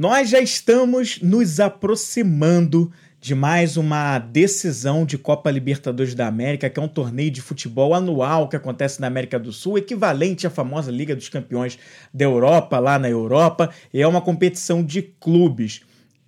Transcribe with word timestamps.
Nós 0.00 0.30
já 0.30 0.40
estamos 0.40 1.20
nos 1.20 1.60
aproximando 1.60 2.90
de 3.20 3.34
mais 3.34 3.76
uma 3.76 4.18
decisão 4.18 5.04
de 5.04 5.18
Copa 5.18 5.50
Libertadores 5.50 6.14
da 6.14 6.26
América, 6.26 6.70
que 6.70 6.80
é 6.80 6.82
um 6.82 6.88
torneio 6.88 7.30
de 7.30 7.42
futebol 7.42 7.92
anual 7.92 8.48
que 8.48 8.56
acontece 8.56 8.98
na 8.98 9.08
América 9.08 9.38
do 9.38 9.52
Sul, 9.52 9.76
equivalente 9.76 10.46
à 10.46 10.50
famosa 10.50 10.90
Liga 10.90 11.14
dos 11.14 11.28
Campeões 11.28 11.78
da 12.14 12.24
Europa, 12.24 12.78
lá 12.78 12.98
na 12.98 13.10
Europa, 13.10 13.68
e 13.92 14.00
é 14.00 14.08
uma 14.08 14.22
competição 14.22 14.82
de 14.82 15.02
clubes. 15.02 15.82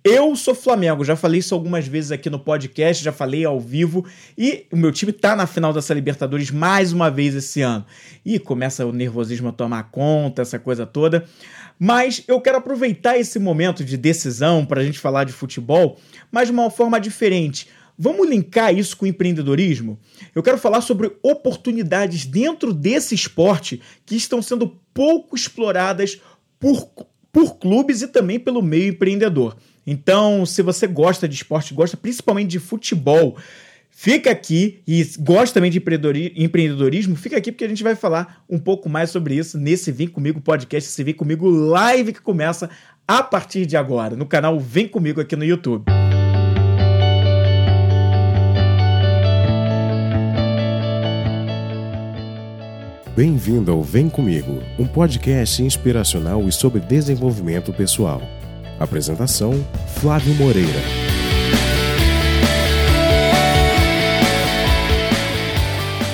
Eu 0.05 0.35
sou 0.35 0.53
Flamengo, 0.53 1.05
já 1.05 1.15
falei 1.15 1.39
isso 1.39 1.55
algumas 1.55 1.87
vezes 1.87 2.11
aqui 2.11 2.29
no 2.29 2.37
podcast, 2.37 3.01
já 3.01 3.13
falei 3.13 3.45
ao 3.45 3.57
vivo, 3.57 4.05
e 4.37 4.65
o 4.69 4.75
meu 4.75 4.91
time 4.91 5.13
tá 5.13 5.33
na 5.33 5.47
final 5.47 5.71
dessa 5.71 5.93
Libertadores 5.93 6.51
mais 6.51 6.91
uma 6.91 7.09
vez 7.09 7.33
esse 7.33 7.61
ano. 7.61 7.85
E 8.25 8.37
começa 8.37 8.85
o 8.85 8.91
nervosismo 8.91 9.47
a 9.47 9.53
tomar 9.53 9.83
conta, 9.83 10.41
essa 10.41 10.59
coisa 10.59 10.85
toda. 10.85 11.23
Mas 11.79 12.21
eu 12.27 12.41
quero 12.41 12.57
aproveitar 12.57 13.17
esse 13.17 13.39
momento 13.39 13.81
de 13.81 13.95
decisão 13.95 14.65
para 14.65 14.81
a 14.81 14.83
gente 14.83 14.99
falar 14.99 15.23
de 15.23 15.31
futebol, 15.31 15.97
mas 16.29 16.49
de 16.49 16.51
uma 16.51 16.69
forma 16.69 16.99
diferente. 16.99 17.69
Vamos 17.97 18.27
linkar 18.27 18.77
isso 18.77 18.97
com 18.97 19.07
empreendedorismo? 19.07 19.97
Eu 20.35 20.43
quero 20.43 20.57
falar 20.57 20.81
sobre 20.81 21.15
oportunidades 21.23 22.25
dentro 22.25 22.73
desse 22.73 23.15
esporte 23.15 23.81
que 24.05 24.17
estão 24.17 24.41
sendo 24.41 24.77
pouco 24.93 25.33
exploradas 25.33 26.19
por, 26.59 26.91
por 27.31 27.55
clubes 27.57 28.01
e 28.01 28.07
também 28.09 28.37
pelo 28.37 28.61
meio 28.61 28.89
empreendedor. 28.89 29.55
Então, 29.85 30.45
se 30.45 30.61
você 30.61 30.87
gosta 30.87 31.27
de 31.27 31.35
esporte, 31.35 31.73
gosta 31.73 31.97
principalmente 31.97 32.49
de 32.49 32.59
futebol, 32.59 33.37
Fica 33.95 34.31
aqui 34.31 34.81
e 34.87 35.07
gosta 35.19 35.53
também 35.53 35.69
de 35.69 35.77
empreendedorismo, 36.35 37.15
fica 37.15 37.37
aqui 37.37 37.51
porque 37.51 37.63
a 37.63 37.69
gente 37.69 37.83
vai 37.83 37.95
falar 37.95 38.43
um 38.49 38.57
pouco 38.57 38.89
mais 38.89 39.11
sobre 39.11 39.35
isso 39.35 39.55
nesse 39.55 39.91
Vem 39.91 40.07
Comigo 40.07 40.41
podcast, 40.41 40.89
esse 40.89 41.03
Vem 41.03 41.13
Comigo 41.13 41.47
live 41.47 42.11
que 42.11 42.19
começa 42.19 42.71
a 43.07 43.21
partir 43.21 43.67
de 43.67 43.77
agora 43.77 44.15
no 44.15 44.25
canal 44.25 44.59
Vem 44.59 44.87
Comigo 44.87 45.21
aqui 45.21 45.35
no 45.35 45.45
YouTube. 45.45 45.85
Bem-vindo 53.15 53.71
ao 53.71 53.83
Vem 53.83 54.09
Comigo, 54.09 54.63
um 54.79 54.87
podcast 54.87 55.61
inspiracional 55.61 56.47
e 56.47 56.51
sobre 56.51 56.81
desenvolvimento 56.81 57.71
pessoal. 57.71 58.42
Apresentação: 58.79 59.53
Flávio 59.99 60.33
Moreira. 60.35 61.03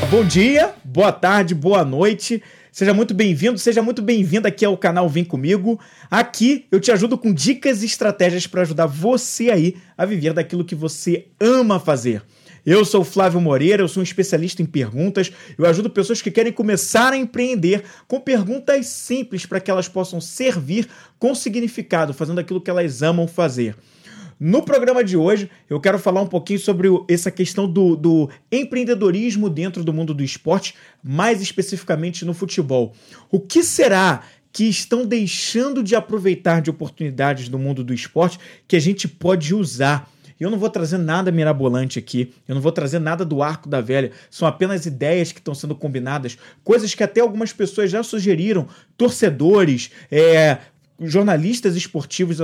bom 0.10 0.26
dia, 0.26 0.74
boa 0.84 1.12
tarde, 1.12 1.54
boa 1.54 1.86
noite. 1.86 2.42
Seja 2.72 2.94
muito 2.94 3.14
bem-vindo, 3.14 3.60
seja 3.60 3.82
muito 3.82 4.02
bem-vinda 4.02 4.48
aqui 4.48 4.66
ao 4.66 4.76
canal 4.76 5.08
Vem 5.08 5.24
Comigo. 5.24 5.80
Aqui 6.10 6.66
eu 6.72 6.80
te 6.80 6.92
ajudo 6.92 7.18
com 7.18 7.34
dicas 7.34 7.84
e 7.84 7.86
estratégias 7.86 8.48
para 8.48 8.62
ajudar 8.62 8.88
você 8.88 9.52
aí 9.52 9.78
a 9.98 10.06
viver 10.06 10.34
daquilo 10.34 10.66
que 10.66 10.74
você 10.74 11.28
ama 11.40 11.80
fazer. 11.80 12.24
Eu 12.66 12.84
sou 12.84 13.04
Flávio 13.04 13.40
Moreira, 13.40 13.82
eu 13.82 13.88
sou 13.88 14.02
um 14.02 14.04
especialista 14.04 14.62
em 14.62 14.66
perguntas. 14.66 15.32
Eu 15.58 15.66
ajudo 15.66 15.90
pessoas 15.90 16.22
que 16.22 16.32
querem 16.32 16.52
começar 16.52 17.14
a 17.14 17.18
empreender 17.18 17.84
com 18.08 18.20
perguntas 18.20 18.88
simples 18.88 19.46
para 19.46 19.60
que 19.60 19.72
elas 19.72 19.88
possam 19.88 20.20
servir 20.20 20.88
com 21.18 21.34
significado, 21.34 22.14
fazendo 22.14 22.40
aquilo 22.40 22.62
que 22.62 22.70
elas 22.70 23.02
amam 23.02 23.28
fazer. 23.28 23.76
No 24.40 24.64
programa 24.64 25.04
de 25.04 25.18
hoje, 25.18 25.50
eu 25.70 25.82
quero 25.82 26.00
falar 26.00 26.22
um 26.22 26.28
pouquinho 26.28 26.60
sobre 26.60 26.88
essa 27.10 27.30
questão 27.30 27.70
do, 27.70 27.94
do 27.98 28.30
empreendedorismo 28.50 29.50
dentro 29.50 29.84
do 29.84 29.92
mundo 29.92 30.14
do 30.14 30.24
esporte, 30.24 30.76
mais 31.04 31.42
especificamente 31.42 32.24
no 32.24 32.34
futebol. 32.34 32.96
O 33.30 33.42
que 33.42 33.62
será 33.62 34.24
que 34.52 34.64
estão 34.64 35.06
deixando 35.06 35.84
de 35.84 35.94
aproveitar 35.94 36.62
de 36.62 36.70
oportunidades 36.70 37.50
do 37.50 37.60
mundo 37.60 37.84
do 37.84 37.94
esporte 37.94 38.40
que 38.66 38.78
a 38.78 38.80
gente 38.80 39.10
pode 39.10 39.54
usar? 39.54 40.10
Eu 40.40 40.50
não 40.50 40.58
vou 40.58 40.70
trazer 40.70 40.98
nada 40.98 41.32
mirabolante 41.32 42.00
aqui, 42.00 42.34
eu 42.48 42.56
não 42.56 42.62
vou 42.62 42.72
trazer 42.72 43.00
nada 43.00 43.26
do 43.26 43.44
arco 43.44 43.68
da 43.68 43.82
velha, 43.82 44.12
são 44.32 44.48
apenas 44.48 44.86
ideias 44.86 45.32
que 45.32 45.40
estão 45.40 45.54
sendo 45.54 45.76
combinadas, 45.76 46.38
coisas 46.64 46.96
que 46.96 47.04
até 47.04 47.20
algumas 47.20 47.52
pessoas 47.52 47.92
já 47.92 48.02
sugeriram, 48.02 48.68
torcedores, 48.98 49.92
é, 50.10 50.60
jornalistas 51.02 51.76
esportivos 51.76 52.38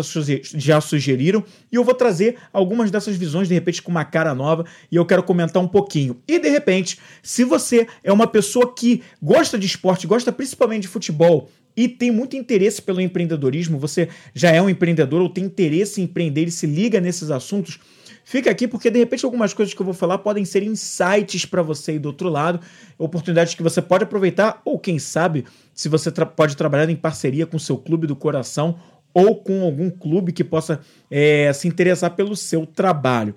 já 0.53 0.81
sugeriram, 0.81 1.43
e 1.71 1.75
eu 1.75 1.83
vou 1.83 1.93
trazer 1.93 2.37
algumas 2.53 2.89
dessas 2.89 3.15
visões, 3.15 3.47
de 3.47 3.53
repente, 3.53 3.81
com 3.81 3.91
uma 3.91 4.05
cara 4.05 4.33
nova, 4.33 4.65
e 4.91 4.95
eu 4.95 5.05
quero 5.05 5.23
comentar 5.23 5.61
um 5.61 5.67
pouquinho. 5.67 6.21
E, 6.27 6.39
de 6.39 6.49
repente, 6.49 6.99
se 7.21 7.43
você 7.43 7.87
é 8.03 8.11
uma 8.11 8.27
pessoa 8.27 8.73
que 8.73 9.03
gosta 9.21 9.57
de 9.57 9.65
esporte, 9.65 10.07
gosta 10.07 10.31
principalmente 10.31 10.83
de 10.83 10.87
futebol, 10.87 11.49
e 11.75 11.87
tem 11.87 12.11
muito 12.11 12.35
interesse 12.35 12.81
pelo 12.81 13.01
empreendedorismo, 13.01 13.77
você 13.77 14.09
já 14.33 14.51
é 14.51 14.61
um 14.61 14.69
empreendedor 14.69 15.21
ou 15.21 15.29
tem 15.29 15.43
interesse 15.43 16.01
em 16.01 16.05
empreender 16.05 16.47
e 16.47 16.51
se 16.51 16.65
liga 16.65 17.01
nesses 17.01 17.31
assuntos, 17.31 17.79
Fica 18.27 18.49
aqui 18.49 18.67
porque 18.67 18.89
de 18.89 18.97
repente 18.97 19.23
algumas 19.23 19.53
coisas 19.53 19.71
que 19.71 19.79
eu 19.79 19.85
vou 19.85 19.93
falar 19.93 20.17
podem 20.17 20.43
ser 20.43 20.63
insights 20.63 21.45
para 21.45 21.61
você 21.61 21.91
aí 21.91 21.99
do 21.99 22.07
outro 22.07 22.27
lado, 22.27 22.59
oportunidades 22.97 23.53
que 23.53 23.61
você 23.61 23.83
pode 23.83 24.03
aproveitar 24.03 24.63
ou 24.65 24.79
quem 24.79 24.97
sabe 24.97 25.45
se 25.75 25.87
você 25.87 26.11
tra 26.11 26.25
pode 26.25 26.57
trabalhar 26.57 26.89
em 26.89 26.95
parceria 26.95 27.45
com 27.45 27.57
o 27.57 27.59
seu 27.59 27.77
clube 27.77 28.07
do 28.07 28.15
coração 28.15 28.79
ou 29.13 29.35
com 29.35 29.61
algum 29.61 29.91
clube 29.91 30.31
que 30.31 30.43
possa 30.43 30.81
é, 31.09 31.53
se 31.53 31.67
interessar 31.67 32.15
pelo 32.15 32.35
seu 32.35 32.65
trabalho. 32.65 33.35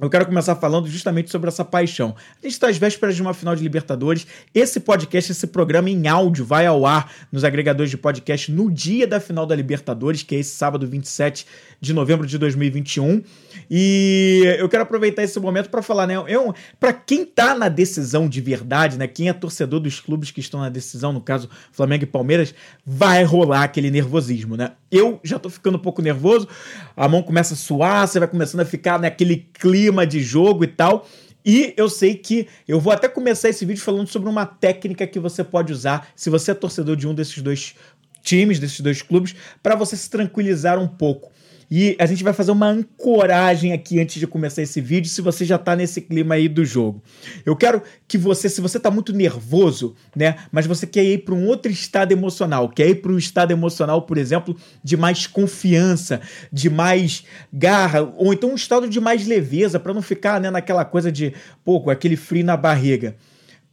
Eu 0.00 0.10
quero 0.10 0.26
começar 0.26 0.56
falando 0.56 0.88
justamente 0.88 1.30
sobre 1.30 1.46
essa 1.46 1.64
paixão. 1.64 2.16
A 2.18 2.44
gente 2.44 2.54
está 2.54 2.68
às 2.68 2.76
vésperas 2.76 3.14
de 3.14 3.22
uma 3.22 3.32
final 3.32 3.54
de 3.54 3.62
Libertadores. 3.62 4.26
Esse 4.52 4.80
podcast, 4.80 5.30
esse 5.30 5.46
programa 5.46 5.88
em 5.88 6.08
áudio, 6.08 6.44
vai 6.44 6.66
ao 6.66 6.84
ar 6.84 7.12
nos 7.30 7.44
agregadores 7.44 7.90
de 7.90 7.96
podcast 7.96 8.50
no 8.50 8.72
dia 8.72 9.06
da 9.06 9.20
final 9.20 9.46
da 9.46 9.54
Libertadores, 9.54 10.24
que 10.24 10.34
é 10.34 10.40
esse 10.40 10.50
sábado 10.50 10.84
27 10.84 11.46
de 11.80 11.92
novembro 11.92 12.26
de 12.26 12.36
2021. 12.38 13.22
E 13.70 14.42
eu 14.58 14.68
quero 14.68 14.82
aproveitar 14.82 15.22
esse 15.22 15.38
momento 15.38 15.70
para 15.70 15.80
falar, 15.80 16.08
né? 16.08 16.14
Eu, 16.26 16.52
para 16.80 16.92
quem 16.92 17.24
tá 17.24 17.54
na 17.54 17.68
decisão 17.68 18.28
de 18.28 18.40
verdade, 18.40 18.98
né? 18.98 19.06
Quem 19.06 19.28
é 19.28 19.32
torcedor 19.32 19.78
dos 19.78 20.00
clubes 20.00 20.32
que 20.32 20.40
estão 20.40 20.58
na 20.58 20.68
decisão, 20.68 21.12
no 21.12 21.20
caso 21.20 21.48
Flamengo 21.70 22.02
e 22.02 22.06
Palmeiras, 22.06 22.52
vai 22.84 23.22
rolar 23.22 23.62
aquele 23.62 23.92
nervosismo, 23.92 24.56
né? 24.56 24.72
Eu 24.90 25.20
já 25.22 25.38
tô 25.38 25.48
ficando 25.48 25.76
um 25.76 25.80
pouco 25.80 26.02
nervoso, 26.02 26.48
a 26.96 27.08
mão 27.08 27.22
começa 27.22 27.54
a 27.54 27.56
suar, 27.56 28.08
você 28.08 28.18
vai 28.18 28.28
começando 28.28 28.60
a 28.60 28.64
ficar 28.64 28.98
naquele 28.98 29.48
clima 29.64 30.06
de 30.06 30.20
jogo 30.20 30.62
e 30.62 30.66
tal. 30.66 31.08
E 31.42 31.72
eu 31.74 31.88
sei 31.88 32.14
que 32.14 32.46
eu 32.68 32.78
vou 32.78 32.92
até 32.92 33.08
começar 33.08 33.48
esse 33.48 33.64
vídeo 33.64 33.82
falando 33.82 34.06
sobre 34.08 34.28
uma 34.28 34.44
técnica 34.44 35.06
que 35.06 35.18
você 35.18 35.42
pode 35.42 35.72
usar 35.72 36.06
se 36.14 36.28
você 36.28 36.50
é 36.50 36.54
torcedor 36.54 36.96
de 36.96 37.08
um 37.08 37.14
desses 37.14 37.40
dois 37.40 37.74
times, 38.22 38.58
desses 38.58 38.80
dois 38.80 39.00
clubes, 39.00 39.34
para 39.62 39.74
você 39.74 39.96
se 39.96 40.10
tranquilizar 40.10 40.78
um 40.78 40.86
pouco. 40.86 41.32
E 41.76 41.96
a 41.98 42.06
gente 42.06 42.22
vai 42.22 42.32
fazer 42.32 42.52
uma 42.52 42.68
ancoragem 42.68 43.72
aqui 43.72 43.98
antes 43.98 44.20
de 44.20 44.28
começar 44.28 44.62
esse 44.62 44.80
vídeo, 44.80 45.10
se 45.10 45.20
você 45.20 45.44
já 45.44 45.58
tá 45.58 45.74
nesse 45.74 46.00
clima 46.00 46.36
aí 46.36 46.48
do 46.48 46.64
jogo. 46.64 47.02
Eu 47.44 47.56
quero 47.56 47.82
que 48.06 48.16
você, 48.16 48.48
se 48.48 48.60
você 48.60 48.78
tá 48.78 48.92
muito 48.92 49.12
nervoso, 49.12 49.96
né, 50.14 50.36
mas 50.52 50.66
você 50.66 50.86
quer 50.86 51.02
ir 51.02 51.24
para 51.24 51.34
um 51.34 51.48
outro 51.48 51.72
estado 51.72 52.12
emocional, 52.12 52.68
quer 52.68 52.90
ir 52.90 53.02
para 53.02 53.10
um 53.10 53.18
estado 53.18 53.50
emocional, 53.50 54.02
por 54.02 54.18
exemplo, 54.18 54.56
de 54.84 54.96
mais 54.96 55.26
confiança, 55.26 56.20
de 56.52 56.70
mais 56.70 57.24
garra, 57.52 58.02
ou 58.18 58.32
então 58.32 58.52
um 58.52 58.54
estado 58.54 58.88
de 58.88 59.00
mais 59.00 59.26
leveza, 59.26 59.80
para 59.80 59.92
não 59.92 60.00
ficar, 60.00 60.40
né, 60.40 60.52
naquela 60.52 60.84
coisa 60.84 61.10
de, 61.10 61.32
pô, 61.64 61.90
aquele 61.90 62.14
frio 62.14 62.44
na 62.44 62.56
barriga. 62.56 63.16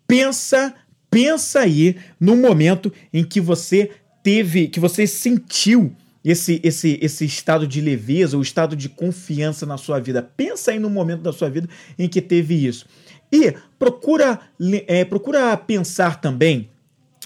Pensa, 0.08 0.74
pensa 1.12 1.60
aí 1.60 1.98
no 2.20 2.36
momento 2.36 2.92
em 3.14 3.24
que 3.24 3.40
você 3.40 3.92
teve, 4.24 4.70
que 4.70 4.80
você 4.80 5.06
sentiu 5.06 5.96
esse, 6.24 6.59
esse, 6.64 7.00
esse 7.02 7.26
estado 7.26 7.68
de 7.68 7.82
leveza, 7.82 8.38
o 8.38 8.42
estado 8.42 8.76
de 8.76 8.90
confiança 8.90 9.66
na 9.66 9.78
sua 9.78 10.00
vida. 10.00 10.22
Pensa 10.22 10.72
aí 10.72 10.80
no 10.80 10.90
momento 10.90 11.22
da 11.22 11.34
sua 11.34 11.50
vida 11.50 11.68
em 11.98 12.08
que 12.08 12.22
teve 12.22 12.66
isso. 12.66 12.86
E 13.32 13.54
procura, 13.80 14.40
é, 14.88 15.06
procura 15.06 15.56
pensar 15.58 16.20
também 16.20 16.70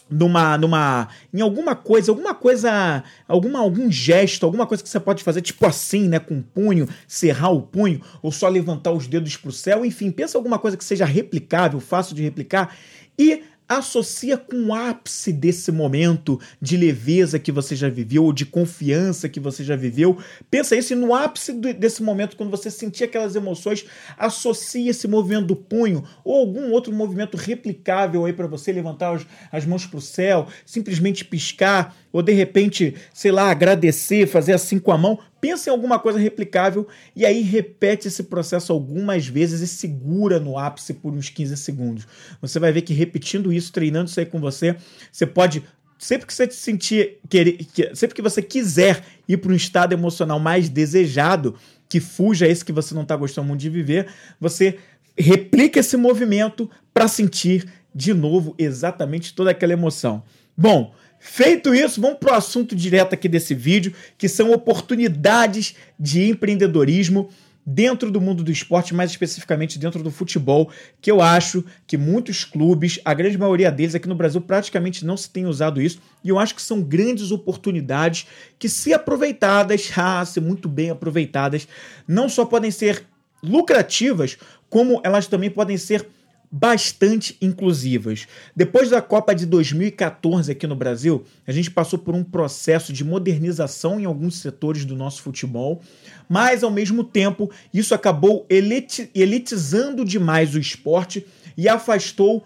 numa, 0.09 0.57
numa, 0.57 1.07
em 1.33 1.41
alguma 1.41 1.75
coisa, 1.75 2.11
alguma 2.11 2.33
coisa, 2.33 3.03
alguma, 3.27 3.59
algum 3.59 3.91
gesto, 3.91 4.45
alguma 4.45 4.67
coisa 4.67 4.83
que 4.83 4.89
você 4.89 4.99
pode 4.99 5.23
fazer, 5.23 5.41
tipo 5.41 5.65
assim, 5.65 6.07
né, 6.07 6.19
com 6.19 6.37
o 6.37 6.43
punho, 6.43 6.87
cerrar 7.07 7.49
o 7.49 7.61
punho, 7.61 8.01
ou 8.21 8.31
só 8.31 8.47
levantar 8.47 8.91
os 8.91 9.07
dedos 9.07 9.35
para 9.35 9.49
o 9.49 9.53
céu, 9.53 9.83
enfim, 9.83 10.11
pensa 10.11 10.37
alguma 10.37 10.59
coisa 10.59 10.77
que 10.77 10.83
seja 10.83 11.05
replicável, 11.05 11.79
fácil 11.79 12.15
de 12.15 12.21
replicar 12.21 12.75
e 13.17 13.43
associa 13.67 14.37
com 14.37 14.67
o 14.67 14.73
ápice 14.73 15.33
desse 15.33 15.71
momento 15.71 16.39
de 16.61 16.77
leveza 16.77 17.39
que 17.39 17.51
você 17.51 17.75
já 17.75 17.89
viveu 17.89 18.23
ou 18.23 18.33
de 18.33 18.45
confiança 18.45 19.27
que 19.27 19.39
você 19.39 19.63
já 19.63 19.75
viveu. 19.75 20.17
Pensa 20.49 20.75
isso 20.75 20.95
no 20.95 21.13
ápice 21.13 21.51
desse 21.51 22.03
momento, 22.03 22.35
quando 22.35 22.51
você 22.51 22.69
sentir 22.69 23.05
aquelas 23.05 23.35
emoções, 23.35 23.85
associa 24.17 24.91
esse 24.91 25.07
movimento 25.07 25.47
do 25.47 25.55
punho 25.55 26.03
ou 26.23 26.35
algum 26.35 26.71
outro 26.71 26.93
movimento 26.93 27.37
replicável 27.37 28.25
aí 28.25 28.33
para 28.33 28.47
você 28.47 28.71
levantar 28.71 29.15
as, 29.15 29.25
as 29.51 29.65
mãos 29.65 29.85
para 29.85 29.97
o 29.97 30.01
céu, 30.01 30.47
simplesmente 30.65 31.25
piscar 31.25 31.95
ou 32.15 32.21
de 32.21 32.31
repente, 32.31 32.95
sei 33.13 33.29
lá, 33.29 33.49
agradecer, 33.49 34.25
fazer 34.25 34.53
assim 34.53 34.79
com 34.79 34.91
a 34.91 34.97
mão. 34.97 35.19
Pensa 35.45 35.69
em 35.69 35.71
alguma 35.71 35.99
coisa 35.99 36.17
replicável 36.17 36.87
e 37.15 37.23
aí 37.23 37.43
repete 37.43 38.07
esse 38.07 38.23
processo 38.23 38.73
algumas 38.73 39.27
vezes 39.27 39.61
e 39.61 39.67
segura 39.67 40.39
no 40.39 40.57
ápice 40.57 40.91
por 40.91 41.13
uns 41.13 41.29
15 41.29 41.55
segundos. 41.57 42.07
Você 42.41 42.57
vai 42.57 42.71
ver 42.71 42.81
que 42.81 42.95
repetindo 42.95 43.53
isso, 43.53 43.71
treinando 43.71 44.09
isso 44.09 44.19
aí 44.19 44.25
com 44.25 44.39
você, 44.39 44.75
você 45.11 45.23
pode 45.23 45.63
sempre 45.99 46.25
que 46.25 46.33
você 46.33 46.49
se 46.49 46.57
sentir, 46.57 47.19
querer, 47.29 47.59
sempre 47.93 48.15
que 48.15 48.23
você 48.23 48.41
quiser 48.41 49.03
ir 49.29 49.37
para 49.37 49.51
um 49.51 49.55
estado 49.55 49.93
emocional 49.93 50.39
mais 50.39 50.67
desejado, 50.67 51.53
que 51.87 51.99
fuja 51.99 52.47
esse 52.47 52.65
que 52.65 52.73
você 52.73 52.95
não 52.95 53.03
está 53.03 53.15
gostando 53.15 53.47
muito 53.47 53.61
de 53.61 53.69
viver, 53.69 54.07
você 54.41 54.79
replica 55.15 55.79
esse 55.79 55.95
movimento 55.95 56.67
para 56.91 57.07
sentir 57.07 57.71
de 57.93 58.15
novo 58.15 58.55
exatamente 58.57 59.35
toda 59.35 59.51
aquela 59.51 59.73
emoção. 59.73 60.23
Bom, 60.57 60.91
feito 61.25 61.73
isso, 61.73 61.99
vamos 61.99 62.19
para 62.19 62.33
o 62.33 62.35
assunto 62.35 62.75
direto 62.75 63.13
aqui 63.13 63.27
desse 63.27 63.55
vídeo, 63.55 63.93
que 64.17 64.29
são 64.29 64.51
oportunidades 64.51 65.75
de 65.99 66.29
empreendedorismo 66.29 67.29
dentro 67.65 68.11
do 68.11 68.21
mundo 68.21 68.43
do 68.43 68.51
esporte, 68.51 68.93
mais 68.93 69.09
especificamente 69.09 69.79
dentro 69.79 70.03
do 70.03 70.11
futebol, 70.11 70.69
que 71.01 71.09
eu 71.09 71.19
acho 71.19 71.65
que 71.87 71.97
muitos 71.97 72.45
clubes, 72.45 72.99
a 73.03 73.13
grande 73.13 73.39
maioria 73.39 73.71
deles 73.71 73.95
aqui 73.95 74.07
no 74.07 74.13
Brasil, 74.13 74.39
praticamente 74.39 75.03
não 75.03 75.17
se 75.17 75.29
tem 75.29 75.47
usado 75.47 75.81
isso, 75.81 75.99
e 76.23 76.29
eu 76.29 76.37
acho 76.37 76.53
que 76.53 76.61
são 76.61 76.79
grandes 76.81 77.31
oportunidades 77.31 78.27
que, 78.59 78.69
se 78.69 78.93
aproveitadas, 78.93 79.91
ah, 79.97 80.23
se 80.23 80.39
muito 80.39 80.69
bem 80.69 80.91
aproveitadas, 80.91 81.67
não 82.07 82.29
só 82.29 82.45
podem 82.45 82.69
ser 82.69 83.03
lucrativas, 83.41 84.37
como 84.69 85.01
elas 85.03 85.25
também 85.25 85.49
podem 85.49 85.77
ser 85.77 86.07
bastante 86.51 87.37
inclusivas. 87.41 88.27
Depois 88.55 88.89
da 88.89 89.01
Copa 89.01 89.33
de 89.33 89.45
2014 89.45 90.51
aqui 90.51 90.65
no 90.67 90.75
Brasil, 90.75 91.23
a 91.45 91.51
gente 91.51 91.69
passou 91.71 91.99
por 91.99 92.15
um 92.15 92.23
processo 92.23 92.93
de 92.93 93.03
modernização 93.03 93.99
em 93.99 94.05
alguns 94.05 94.37
setores 94.37 94.85
do 94.85 94.95
nosso 94.95 95.21
futebol, 95.21 95.81
mas 96.29 96.63
ao 96.63 96.71
mesmo 96.71 97.03
tempo 97.03 97.51
isso 97.73 97.93
acabou 97.93 98.47
elitizando 98.49 100.05
demais 100.05 100.55
o 100.55 100.59
esporte 100.59 101.25
e 101.57 101.67
afastou 101.67 102.45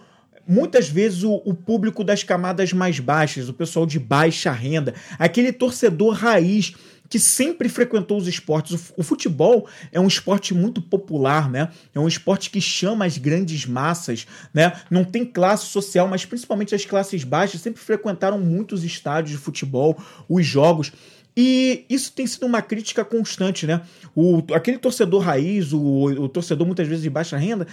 muitas 0.49 0.89
vezes 0.89 1.21
o, 1.21 1.41
o, 1.45 1.53
público 1.53 2.03
das 2.03 2.23
camadas 2.23 2.73
mais 2.73 2.99
baixas, 2.99 3.47
o 3.49 3.53
pessoal 3.53 3.85
de 3.85 3.99
baixa 3.99 4.51
renda, 4.51 4.95
aquele 5.19 5.53
torcedor 5.53 6.15
raiz 6.15 6.73
que 7.09 7.19
sempre 7.19 7.67
frequentou 7.67 8.17
os 8.17 8.27
esportes. 8.27 8.93
O, 8.95 9.03
futebol 9.03 9.67
é 9.91 9.99
um 9.99 10.07
esporte 10.07 10.53
muito 10.53 10.81
popular, 10.81 11.49
né? 11.49 11.69
É 11.93 11.99
um 11.99 12.07
esporte 12.07 12.51
que 12.51 12.61
chama 12.61 13.05
as 13.05 13.17
grandes 13.17 13.65
massas, 13.65 14.27
né? 14.53 14.79
Não 14.91 15.03
tem 15.03 15.25
classe 15.25 15.65
social, 15.65 16.07
mas 16.07 16.23
principalmente 16.23 16.75
as 16.75 16.85
classes 16.85 17.23
baixas 17.23 17.61
sempre 17.61 17.81
frequentaram 17.81 18.37
muitos 18.39 18.83
estádios 18.83 19.31
de 19.31 19.43
futebol, 19.43 19.97
os 20.29 20.45
jogos. 20.45 20.91
E 21.35 21.85
isso 21.89 22.11
tem 22.11 22.27
sido 22.27 22.45
uma 22.45 22.61
crítica 22.61 23.03
constante, 23.03 23.65
né? 23.65 23.81
O, 24.15 24.43
aquele 24.53 24.77
torcedor 24.77 25.21
raiz, 25.21 25.73
o, 25.73 26.03
o 26.03 26.29
torcedor 26.29 26.67
muitas 26.67 26.87
vezes 26.87 27.01
de 27.01 27.09
baixa 27.09 27.37
renda, 27.37 27.65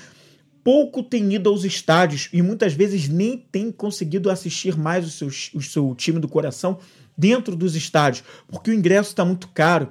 pouco 0.64 1.02
tem 1.02 1.32
ido 1.34 1.50
aos 1.50 1.62
estádios 1.62 2.28
e 2.32 2.40
muitas 2.40 2.72
vezes 2.72 3.08
nem 3.08 3.36
tem 3.36 3.70
conseguido 3.70 4.30
assistir 4.30 4.76
mais 4.76 5.06
o 5.06 5.10
seu, 5.10 5.28
o 5.54 5.62
seu 5.62 5.94
time 5.94 6.18
do 6.18 6.26
coração 6.26 6.78
dentro 7.16 7.56
dos 7.56 7.74
estádios, 7.74 8.24
porque 8.48 8.70
o 8.70 8.74
ingresso 8.74 9.10
está 9.10 9.24
muito 9.24 9.48
caro. 9.48 9.88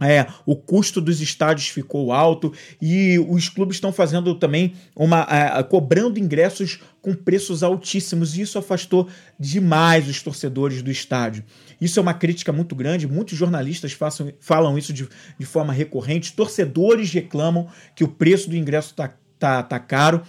É, 0.00 0.26
o 0.44 0.56
custo 0.56 1.00
dos 1.00 1.20
estádios 1.20 1.68
ficou 1.68 2.12
alto 2.12 2.52
e 2.82 3.16
os 3.28 3.48
clubes 3.48 3.76
estão 3.76 3.92
fazendo 3.92 4.34
também 4.34 4.74
uma 4.94 5.26
é, 5.30 5.62
cobrando 5.62 6.18
ingressos 6.18 6.80
com 7.00 7.14
preços 7.14 7.62
altíssimos 7.62 8.36
e 8.36 8.42
isso 8.42 8.58
afastou 8.58 9.08
demais 9.38 10.08
os 10.08 10.20
torcedores 10.20 10.82
do 10.82 10.90
estádio. 10.90 11.44
Isso 11.80 12.00
é 12.00 12.02
uma 12.02 12.12
crítica 12.12 12.52
muito 12.52 12.74
grande, 12.74 13.06
muitos 13.06 13.38
jornalistas 13.38 13.92
façam, 13.92 14.32
falam 14.40 14.76
isso 14.76 14.92
de, 14.92 15.08
de 15.38 15.46
forma 15.46 15.72
recorrente, 15.72 16.32
torcedores 16.32 17.12
reclamam 17.12 17.68
que 17.94 18.02
o 18.02 18.08
preço 18.08 18.50
do 18.50 18.56
ingresso 18.56 18.90
está 18.90 19.14
tá, 19.38 19.62
tá 19.62 19.78
caro. 19.78 20.22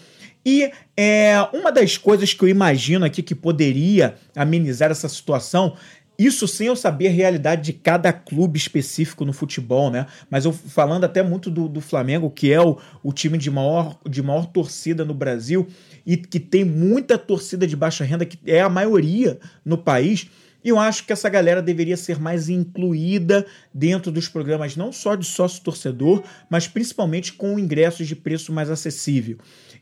E 0.45 0.71
é, 0.95 1.35
uma 1.53 1.71
das 1.71 1.97
coisas 1.97 2.33
que 2.33 2.43
eu 2.43 2.47
imagino 2.47 3.03
aqui 3.03 3.23
que 3.23 3.33
poderia 3.33 4.15
amenizar 4.35 4.91
essa 4.91 5.09
situação 5.09 5.75
isso 6.17 6.47
sem 6.47 6.67
eu 6.67 6.75
saber 6.75 7.07
a 7.07 7.11
realidade 7.11 7.63
de 7.63 7.73
cada 7.73 8.11
clube 8.13 8.57
específico 8.57 9.25
no 9.25 9.33
futebol, 9.33 9.89
né? 9.89 10.07
Mas 10.29 10.45
eu 10.45 10.53
falando 10.53 11.03
até 11.03 11.21
muito 11.21 11.49
do, 11.49 11.67
do 11.67 11.81
Flamengo, 11.81 12.29
que 12.29 12.51
é 12.51 12.61
o, 12.61 12.77
o 13.03 13.11
time 13.11 13.37
de 13.37 13.51
maior, 13.51 13.97
de 14.07 14.21
maior 14.23 14.45
torcida 14.45 15.03
no 15.03 15.13
Brasil 15.13 15.67
e 16.05 16.15
que 16.17 16.39
tem 16.39 16.63
muita 16.63 17.17
torcida 17.17 17.67
de 17.67 17.75
baixa 17.75 18.03
renda, 18.03 18.25
que 18.25 18.39
é 18.45 18.61
a 18.61 18.69
maioria 18.69 19.39
no 19.63 19.77
país. 19.77 20.29
E 20.63 20.69
eu 20.69 20.79
acho 20.79 21.05
que 21.05 21.13
essa 21.13 21.29
galera 21.29 21.61
deveria 21.61 21.95
ser 21.95 22.19
mais 22.19 22.49
incluída 22.49 23.45
dentro 23.71 24.11
dos 24.11 24.27
programas, 24.27 24.75
não 24.75 24.91
só 24.91 25.13
de 25.13 25.23
sócio 25.23 25.61
torcedor, 25.61 26.23
mas 26.49 26.67
principalmente 26.67 27.33
com 27.33 27.59
ingressos 27.59 28.07
de 28.07 28.15
preço 28.15 28.51
mais 28.51 28.71
acessível. 28.71 29.37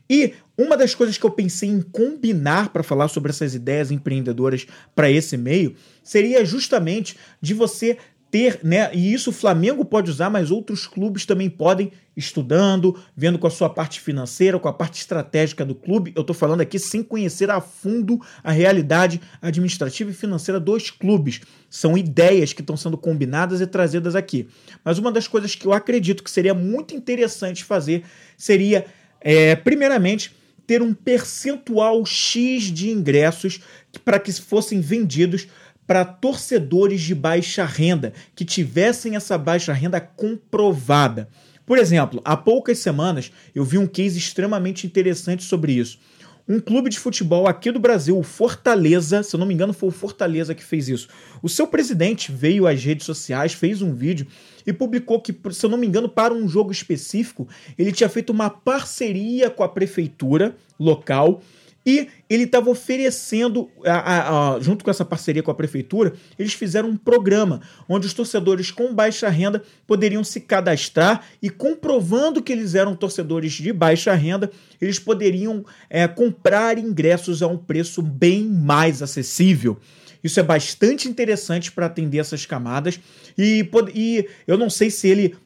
E 0.08 0.34
uma 0.56 0.76
das 0.76 0.94
coisas 0.94 1.18
que 1.18 1.24
eu 1.24 1.30
pensei 1.30 1.68
em 1.68 1.80
combinar 1.80 2.68
para 2.68 2.82
falar 2.82 3.08
sobre 3.08 3.30
essas 3.30 3.54
ideias 3.54 3.90
empreendedoras 3.90 4.66
para 4.94 5.10
esse 5.10 5.36
meio 5.36 5.74
seria 6.02 6.44
justamente 6.44 7.16
de 7.40 7.54
você 7.54 7.98
ter, 8.34 8.58
né? 8.64 8.90
E 8.92 9.12
isso 9.12 9.30
o 9.30 9.32
Flamengo 9.32 9.84
pode 9.84 10.10
usar, 10.10 10.28
mas 10.28 10.50
outros 10.50 10.88
clubes 10.88 11.24
também 11.24 11.48
podem, 11.48 11.92
estudando, 12.16 13.00
vendo 13.16 13.38
com 13.38 13.46
a 13.46 13.50
sua 13.50 13.70
parte 13.70 14.00
financeira, 14.00 14.58
com 14.58 14.66
a 14.66 14.72
parte 14.72 15.00
estratégica 15.00 15.64
do 15.64 15.72
clube. 15.72 16.12
Eu 16.16 16.22
estou 16.22 16.34
falando 16.34 16.60
aqui 16.60 16.76
sem 16.76 17.00
conhecer 17.00 17.48
a 17.48 17.60
fundo 17.60 18.20
a 18.42 18.50
realidade 18.50 19.20
administrativa 19.40 20.10
e 20.10 20.14
financeira 20.14 20.58
dos 20.58 20.90
clubes. 20.90 21.42
São 21.70 21.96
ideias 21.96 22.52
que 22.52 22.60
estão 22.60 22.76
sendo 22.76 22.98
combinadas 22.98 23.60
e 23.60 23.68
trazidas 23.68 24.16
aqui. 24.16 24.48
Mas 24.84 24.98
uma 24.98 25.12
das 25.12 25.28
coisas 25.28 25.54
que 25.54 25.66
eu 25.66 25.72
acredito 25.72 26.24
que 26.24 26.30
seria 26.30 26.54
muito 26.54 26.92
interessante 26.92 27.62
fazer 27.62 28.02
seria 28.36 28.84
é, 29.24 29.56
primeiramente, 29.56 30.36
ter 30.66 30.82
um 30.82 30.92
percentual 30.94 32.04
X 32.04 32.64
de 32.64 32.90
ingressos 32.90 33.60
para 34.04 34.18
que 34.18 34.32
fossem 34.32 34.80
vendidos 34.80 35.48
para 35.86 36.04
torcedores 36.04 37.00
de 37.00 37.14
baixa 37.14 37.64
renda, 37.64 38.12
que 38.34 38.44
tivessem 38.44 39.16
essa 39.16 39.36
baixa 39.36 39.72
renda 39.72 40.00
comprovada. 40.00 41.28
Por 41.66 41.78
exemplo, 41.78 42.20
há 42.24 42.36
poucas 42.36 42.78
semanas 42.78 43.32
eu 43.54 43.64
vi 43.64 43.78
um 43.78 43.86
case 43.86 44.18
extremamente 44.18 44.86
interessante 44.86 45.42
sobre 45.42 45.72
isso 45.72 45.98
um 46.46 46.60
clube 46.60 46.90
de 46.90 46.98
futebol 46.98 47.46
aqui 47.46 47.70
do 47.70 47.80
Brasil, 47.80 48.18
o 48.18 48.22
Fortaleza, 48.22 49.22
se 49.22 49.34
eu 49.34 49.40
não 49.40 49.46
me 49.46 49.54
engano, 49.54 49.72
foi 49.72 49.88
o 49.88 49.92
Fortaleza 49.92 50.54
que 50.54 50.62
fez 50.62 50.88
isso. 50.88 51.08
O 51.42 51.48
seu 51.48 51.66
presidente 51.66 52.30
veio 52.30 52.66
às 52.66 52.82
redes 52.84 53.06
sociais, 53.06 53.54
fez 53.54 53.80
um 53.80 53.94
vídeo 53.94 54.26
e 54.66 54.72
publicou 54.72 55.20
que, 55.20 55.34
se 55.52 55.64
eu 55.64 55.70
não 55.70 55.78
me 55.78 55.86
engano, 55.86 56.08
para 56.08 56.34
um 56.34 56.46
jogo 56.46 56.70
específico, 56.70 57.48
ele 57.78 57.92
tinha 57.92 58.08
feito 58.08 58.30
uma 58.30 58.50
parceria 58.50 59.48
com 59.48 59.62
a 59.62 59.68
prefeitura 59.68 60.54
local 60.78 61.40
e 61.86 62.08
ele 62.30 62.44
estava 62.44 62.70
oferecendo, 62.70 63.70
a, 63.84 63.92
a, 63.92 64.54
a, 64.54 64.60
junto 64.60 64.84
com 64.84 64.90
essa 64.90 65.04
parceria 65.04 65.42
com 65.42 65.50
a 65.50 65.54
prefeitura, 65.54 66.14
eles 66.38 66.54
fizeram 66.54 66.88
um 66.88 66.96
programa 66.96 67.60
onde 67.88 68.06
os 68.06 68.14
torcedores 68.14 68.70
com 68.70 68.94
baixa 68.94 69.28
renda 69.28 69.62
poderiam 69.86 70.24
se 70.24 70.40
cadastrar 70.40 71.26
e, 71.42 71.50
comprovando 71.50 72.42
que 72.42 72.52
eles 72.52 72.74
eram 72.74 72.96
torcedores 72.96 73.52
de 73.52 73.72
baixa 73.72 74.14
renda, 74.14 74.50
eles 74.80 74.98
poderiam 74.98 75.64
é, 75.90 76.08
comprar 76.08 76.78
ingressos 76.78 77.42
a 77.42 77.46
um 77.46 77.58
preço 77.58 78.00
bem 78.00 78.44
mais 78.44 79.02
acessível. 79.02 79.78
Isso 80.22 80.40
é 80.40 80.42
bastante 80.42 81.06
interessante 81.06 81.70
para 81.70 81.84
atender 81.84 82.18
essas 82.18 82.46
camadas. 82.46 82.98
E, 83.36 83.68
e 83.94 84.26
eu 84.46 84.56
não 84.56 84.70
sei 84.70 84.88
se 84.88 85.06
ele 85.06 85.36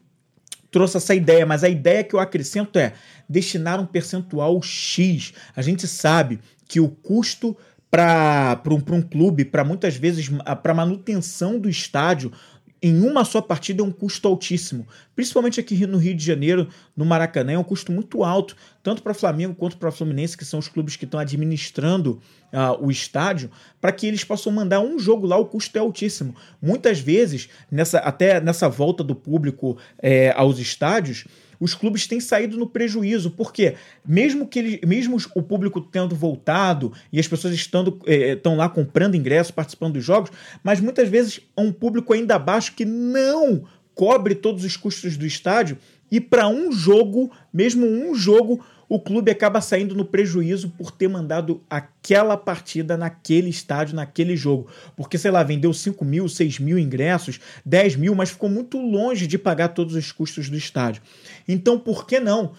trouxe 0.70 0.98
essa 0.98 1.14
ideia, 1.14 1.44
mas 1.44 1.64
a 1.64 1.68
ideia 1.68 2.04
que 2.04 2.14
eu 2.14 2.20
acrescento 2.20 2.78
é 2.78 2.92
destinar 3.28 3.80
um 3.80 3.86
percentual 3.86 4.60
X. 4.62 5.32
A 5.54 5.62
gente 5.62 5.86
sabe 5.86 6.40
que 6.66 6.80
o 6.80 6.88
custo 6.88 7.56
para 7.90 8.60
um, 8.66 8.96
um 8.96 9.02
clube, 9.02 9.44
para 9.44 9.64
muitas 9.64 9.96
vezes, 9.96 10.28
para 10.62 10.74
manutenção 10.74 11.58
do 11.58 11.68
estádio, 11.68 12.32
em 12.80 13.00
uma 13.02 13.24
só 13.24 13.40
partida 13.40 13.82
é 13.82 13.84
um 13.84 13.90
custo 13.90 14.28
altíssimo. 14.28 14.86
Principalmente 15.14 15.58
aqui 15.58 15.86
no 15.86 15.98
Rio 15.98 16.14
de 16.14 16.24
Janeiro, 16.24 16.68
no 16.96 17.04
Maracanã, 17.04 17.52
é 17.52 17.58
um 17.58 17.64
custo 17.64 17.90
muito 17.90 18.22
alto, 18.22 18.56
tanto 18.82 19.02
para 19.02 19.14
Flamengo 19.14 19.54
quanto 19.54 19.76
para 19.76 19.90
Fluminense, 19.90 20.36
que 20.36 20.44
são 20.44 20.60
os 20.60 20.68
clubes 20.68 20.94
que 20.94 21.04
estão 21.04 21.18
administrando 21.18 22.20
uh, 22.52 22.84
o 22.84 22.90
estádio, 22.90 23.50
para 23.80 23.90
que 23.90 24.06
eles 24.06 24.22
possam 24.22 24.52
mandar 24.52 24.80
um 24.80 24.98
jogo 24.98 25.26
lá, 25.26 25.36
o 25.36 25.46
custo 25.46 25.76
é 25.76 25.80
altíssimo. 25.80 26.34
Muitas 26.62 27.00
vezes, 27.00 27.48
nessa, 27.70 27.98
até 27.98 28.40
nessa 28.40 28.68
volta 28.68 29.02
do 29.02 29.14
público 29.14 29.76
é, 30.00 30.32
aos 30.36 30.58
estádios, 30.58 31.24
os 31.60 31.74
clubes 31.74 32.06
têm 32.06 32.20
saído 32.20 32.56
no 32.56 32.66
prejuízo, 32.66 33.30
porque 33.30 33.74
mesmo 34.06 34.46
que 34.46 34.58
ele, 34.58 34.80
mesmo 34.86 35.16
o 35.34 35.42
público 35.42 35.80
tendo 35.80 36.14
voltado 36.14 36.92
e 37.12 37.18
as 37.18 37.26
pessoas 37.26 37.54
estando 37.54 37.98
estão 38.06 38.56
lá 38.56 38.68
comprando 38.68 39.16
ingressos, 39.16 39.50
participando 39.50 39.94
dos 39.94 40.04
jogos, 40.04 40.30
mas 40.62 40.80
muitas 40.80 41.08
vezes 41.08 41.40
é 41.56 41.60
um 41.60 41.72
público 41.72 42.12
ainda 42.12 42.38
baixo 42.38 42.74
que 42.74 42.84
não 42.84 43.64
cobre 43.94 44.34
todos 44.34 44.64
os 44.64 44.76
custos 44.76 45.16
do 45.16 45.26
estádio. 45.26 45.76
E 46.10 46.20
para 46.20 46.48
um 46.48 46.72
jogo, 46.72 47.30
mesmo 47.52 47.84
um 47.84 48.14
jogo, 48.14 48.64
o 48.88 48.98
clube 48.98 49.30
acaba 49.30 49.60
saindo 49.60 49.94
no 49.94 50.04
prejuízo 50.04 50.70
por 50.70 50.90
ter 50.90 51.08
mandado 51.08 51.62
aquela 51.68 52.36
partida 52.36 52.96
naquele 52.96 53.50
estádio, 53.50 53.94
naquele 53.94 54.34
jogo. 54.36 54.68
Porque, 54.96 55.18
sei 55.18 55.30
lá, 55.30 55.42
vendeu 55.42 55.74
5 55.74 56.04
mil, 56.04 56.28
6 56.28 56.58
mil 56.58 56.78
ingressos, 56.78 57.38
10 57.64 57.96
mil, 57.96 58.14
mas 58.14 58.30
ficou 58.30 58.48
muito 58.48 58.80
longe 58.80 59.26
de 59.26 59.36
pagar 59.36 59.68
todos 59.68 59.94
os 59.94 60.10
custos 60.10 60.48
do 60.48 60.56
estádio. 60.56 61.02
Então, 61.46 61.78
por 61.78 62.06
que 62.06 62.18
não 62.18 62.52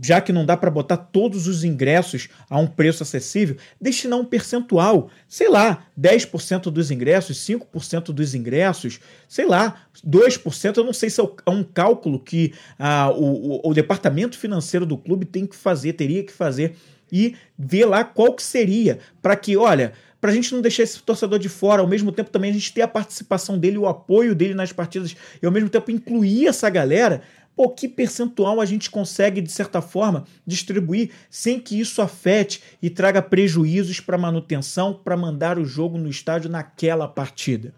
já 0.00 0.20
que 0.20 0.32
não 0.32 0.44
dá 0.44 0.56
para 0.56 0.70
botar 0.70 0.96
todos 0.96 1.46
os 1.46 1.64
ingressos 1.64 2.28
a 2.48 2.58
um 2.58 2.66
preço 2.66 3.02
acessível, 3.02 3.56
destinar 3.80 4.18
um 4.18 4.24
percentual, 4.24 5.10
sei 5.26 5.48
lá, 5.48 5.86
10% 5.98 6.70
dos 6.70 6.90
ingressos, 6.90 7.38
5% 7.38 8.12
dos 8.12 8.34
ingressos, 8.34 9.00
sei 9.28 9.46
lá, 9.46 9.82
2%, 10.06 10.76
eu 10.76 10.84
não 10.84 10.92
sei 10.92 11.10
se 11.10 11.20
é 11.20 11.50
um 11.50 11.62
cálculo 11.62 12.18
que 12.18 12.52
ah, 12.78 13.10
o, 13.10 13.66
o, 13.66 13.70
o 13.70 13.74
departamento 13.74 14.38
financeiro 14.38 14.86
do 14.86 14.96
clube 14.96 15.24
tem 15.24 15.46
que 15.46 15.56
fazer, 15.56 15.94
teria 15.94 16.22
que 16.22 16.32
fazer 16.32 16.74
e 17.10 17.34
ver 17.58 17.86
lá 17.86 18.04
qual 18.04 18.34
que 18.34 18.42
seria, 18.42 18.98
para 19.22 19.34
que, 19.34 19.56
olha, 19.56 19.92
para 20.20 20.30
a 20.30 20.34
gente 20.34 20.52
não 20.52 20.60
deixar 20.60 20.82
esse 20.82 21.00
torcedor 21.02 21.38
de 21.38 21.48
fora, 21.48 21.80
ao 21.80 21.88
mesmo 21.88 22.10
tempo 22.10 22.30
também 22.30 22.50
a 22.50 22.54
gente 22.54 22.72
ter 22.72 22.82
a 22.82 22.88
participação 22.88 23.58
dele, 23.58 23.78
o 23.78 23.86
apoio 23.86 24.34
dele 24.34 24.54
nas 24.54 24.72
partidas 24.72 25.16
e 25.40 25.46
ao 25.46 25.52
mesmo 25.52 25.68
tempo 25.68 25.90
incluir 25.90 26.48
essa 26.48 26.68
galera, 26.68 27.22
pô, 27.58 27.68
que 27.68 27.88
percentual 27.88 28.60
a 28.60 28.64
gente 28.64 28.88
consegue, 28.88 29.40
de 29.40 29.50
certa 29.50 29.82
forma, 29.82 30.24
distribuir 30.46 31.10
sem 31.28 31.58
que 31.58 31.80
isso 31.80 32.00
afete 32.00 32.62
e 32.80 32.88
traga 32.88 33.20
prejuízos 33.20 33.98
para 33.98 34.16
manutenção, 34.16 34.94
para 34.94 35.16
mandar 35.16 35.58
o 35.58 35.64
jogo 35.64 35.98
no 35.98 36.08
estádio 36.08 36.48
naquela 36.48 37.08
partida. 37.08 37.74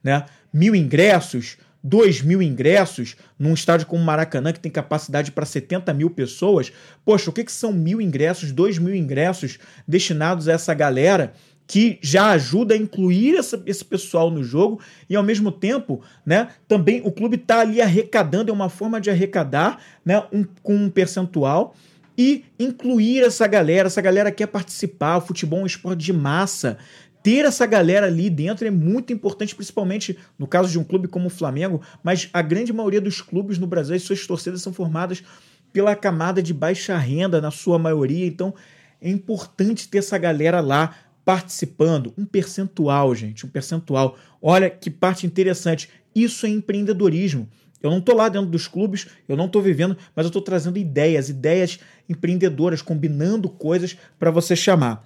Né? 0.00 0.24
Mil 0.52 0.76
ingressos, 0.76 1.56
2 1.82 2.22
mil 2.22 2.40
ingressos 2.40 3.16
num 3.36 3.52
estádio 3.52 3.88
como 3.88 4.04
Maracanã, 4.04 4.52
que 4.52 4.60
tem 4.60 4.70
capacidade 4.70 5.32
para 5.32 5.44
70 5.44 5.92
mil 5.92 6.08
pessoas. 6.08 6.72
Poxa, 7.04 7.28
o 7.28 7.32
que, 7.32 7.42
que 7.42 7.50
são 7.50 7.72
mil 7.72 8.00
ingressos, 8.00 8.52
2 8.52 8.78
mil 8.78 8.94
ingressos 8.94 9.58
destinados 9.88 10.46
a 10.46 10.52
essa 10.52 10.72
galera 10.72 11.34
que 11.66 11.98
já 12.00 12.30
ajuda 12.30 12.74
a 12.74 12.76
incluir 12.76 13.36
essa, 13.36 13.60
esse 13.66 13.84
pessoal 13.84 14.30
no 14.30 14.44
jogo 14.44 14.80
e 15.10 15.16
ao 15.16 15.22
mesmo 15.22 15.50
tempo, 15.50 16.00
né, 16.24 16.48
também 16.68 17.02
o 17.04 17.10
clube 17.10 17.36
está 17.36 17.60
ali 17.60 17.80
arrecadando, 17.80 18.50
é 18.50 18.54
uma 18.54 18.68
forma 18.68 19.00
de 19.00 19.10
arrecadar, 19.10 19.80
né, 20.04 20.22
um, 20.32 20.44
com 20.62 20.76
um 20.76 20.88
percentual 20.90 21.74
e 22.16 22.44
incluir 22.58 23.22
essa 23.22 23.46
galera, 23.46 23.88
essa 23.88 24.00
galera 24.00 24.30
quer 24.30 24.46
participar, 24.46 25.18
o 25.18 25.20
futebol 25.20 25.60
é 25.60 25.62
um 25.64 25.66
esporte 25.66 26.04
de 26.04 26.12
massa, 26.12 26.78
ter 27.22 27.44
essa 27.44 27.66
galera 27.66 28.06
ali 28.06 28.30
dentro 28.30 28.66
é 28.66 28.70
muito 28.70 29.12
importante, 29.12 29.54
principalmente 29.54 30.16
no 30.38 30.46
caso 30.46 30.70
de 30.70 30.78
um 30.78 30.84
clube 30.84 31.08
como 31.08 31.26
o 31.26 31.30
Flamengo, 31.30 31.82
mas 32.02 32.30
a 32.32 32.40
grande 32.40 32.72
maioria 32.72 33.00
dos 33.00 33.20
clubes 33.20 33.58
no 33.58 33.66
Brasil, 33.66 33.96
as 33.96 34.02
suas 34.02 34.24
torcidas 34.24 34.62
são 34.62 34.72
formadas 34.72 35.24
pela 35.72 35.96
camada 35.96 36.40
de 36.40 36.54
baixa 36.54 36.96
renda, 36.96 37.40
na 37.40 37.50
sua 37.50 37.78
maioria, 37.78 38.24
então 38.24 38.54
é 39.02 39.10
importante 39.10 39.88
ter 39.88 39.98
essa 39.98 40.16
galera 40.16 40.60
lá 40.60 40.94
participando. 41.26 42.14
Um 42.16 42.24
percentual, 42.24 43.12
gente, 43.12 43.44
um 43.44 43.48
percentual. 43.48 44.16
Olha 44.40 44.70
que 44.70 44.88
parte 44.88 45.26
interessante. 45.26 45.90
Isso 46.14 46.46
é 46.46 46.48
empreendedorismo. 46.48 47.48
Eu 47.82 47.90
não 47.90 47.98
estou 47.98 48.14
lá 48.14 48.28
dentro 48.28 48.48
dos 48.48 48.68
clubes, 48.68 49.08
eu 49.28 49.36
não 49.36 49.46
estou 49.46 49.60
vivendo, 49.60 49.96
mas 50.14 50.24
eu 50.24 50.28
estou 50.28 50.40
trazendo 50.40 50.78
ideias, 50.78 51.28
ideias 51.28 51.80
empreendedoras, 52.08 52.80
combinando 52.80 53.48
coisas 53.48 53.96
para 54.18 54.30
você 54.30 54.54
chamar. 54.54 55.04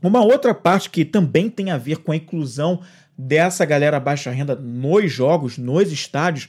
Uma 0.00 0.24
outra 0.24 0.54
parte 0.54 0.88
que 0.90 1.04
também 1.04 1.50
tem 1.50 1.70
a 1.70 1.76
ver 1.76 1.98
com 1.98 2.12
a 2.12 2.16
inclusão 2.16 2.80
dessa 3.16 3.64
galera 3.64 3.98
baixa 3.98 4.30
renda 4.30 4.54
nos 4.54 5.10
jogos, 5.12 5.58
nos 5.58 5.90
estádios, 5.90 6.48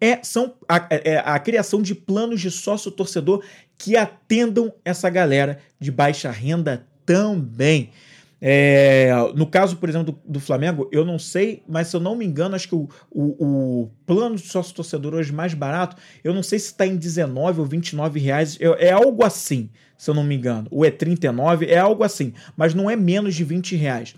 é, 0.00 0.18
são 0.22 0.54
a, 0.68 0.86
é, 0.90 1.22
a 1.24 1.38
criação 1.38 1.80
de 1.80 1.94
planos 1.94 2.40
de 2.40 2.50
sócio-torcedor 2.50 3.44
que 3.76 3.96
atendam 3.96 4.72
essa 4.84 5.08
galera 5.08 5.60
de 5.78 5.92
baixa 5.92 6.30
renda 6.30 6.86
também. 7.06 7.90
É, 8.40 9.10
no 9.34 9.46
caso, 9.46 9.76
por 9.76 9.88
exemplo, 9.88 10.12
do, 10.12 10.32
do, 10.32 10.40
Flamengo, 10.40 10.88
eu 10.92 11.04
não 11.04 11.18
sei, 11.18 11.62
mas 11.68 11.88
se 11.88 11.96
eu 11.96 12.00
não 12.00 12.14
me 12.14 12.24
engano, 12.24 12.54
acho 12.54 12.68
que 12.68 12.74
o, 12.74 12.88
o, 13.10 13.82
o 13.82 13.90
plano 14.06 14.36
de 14.36 14.42
sócio 14.42 14.74
torcedor 14.74 15.14
hoje 15.14 15.32
mais 15.32 15.54
barato, 15.54 15.96
eu 16.22 16.32
não 16.32 16.42
sei 16.42 16.58
se 16.58 16.66
está 16.66 16.86
em 16.86 16.96
19 16.96 17.60
ou 17.60 17.66
29 17.66 18.20
reais, 18.20 18.56
é, 18.60 18.92
algo 18.92 19.24
assim, 19.24 19.70
se 19.96 20.08
eu 20.08 20.14
não 20.14 20.22
me 20.22 20.36
engano. 20.36 20.68
Ou 20.70 20.84
é 20.84 20.90
39, 20.90 21.66
é 21.66 21.78
algo 21.78 22.04
assim, 22.04 22.32
mas 22.56 22.74
não 22.74 22.88
é 22.88 22.94
menos 22.94 23.34
de 23.34 23.42
20 23.42 23.74
reais. 23.74 24.14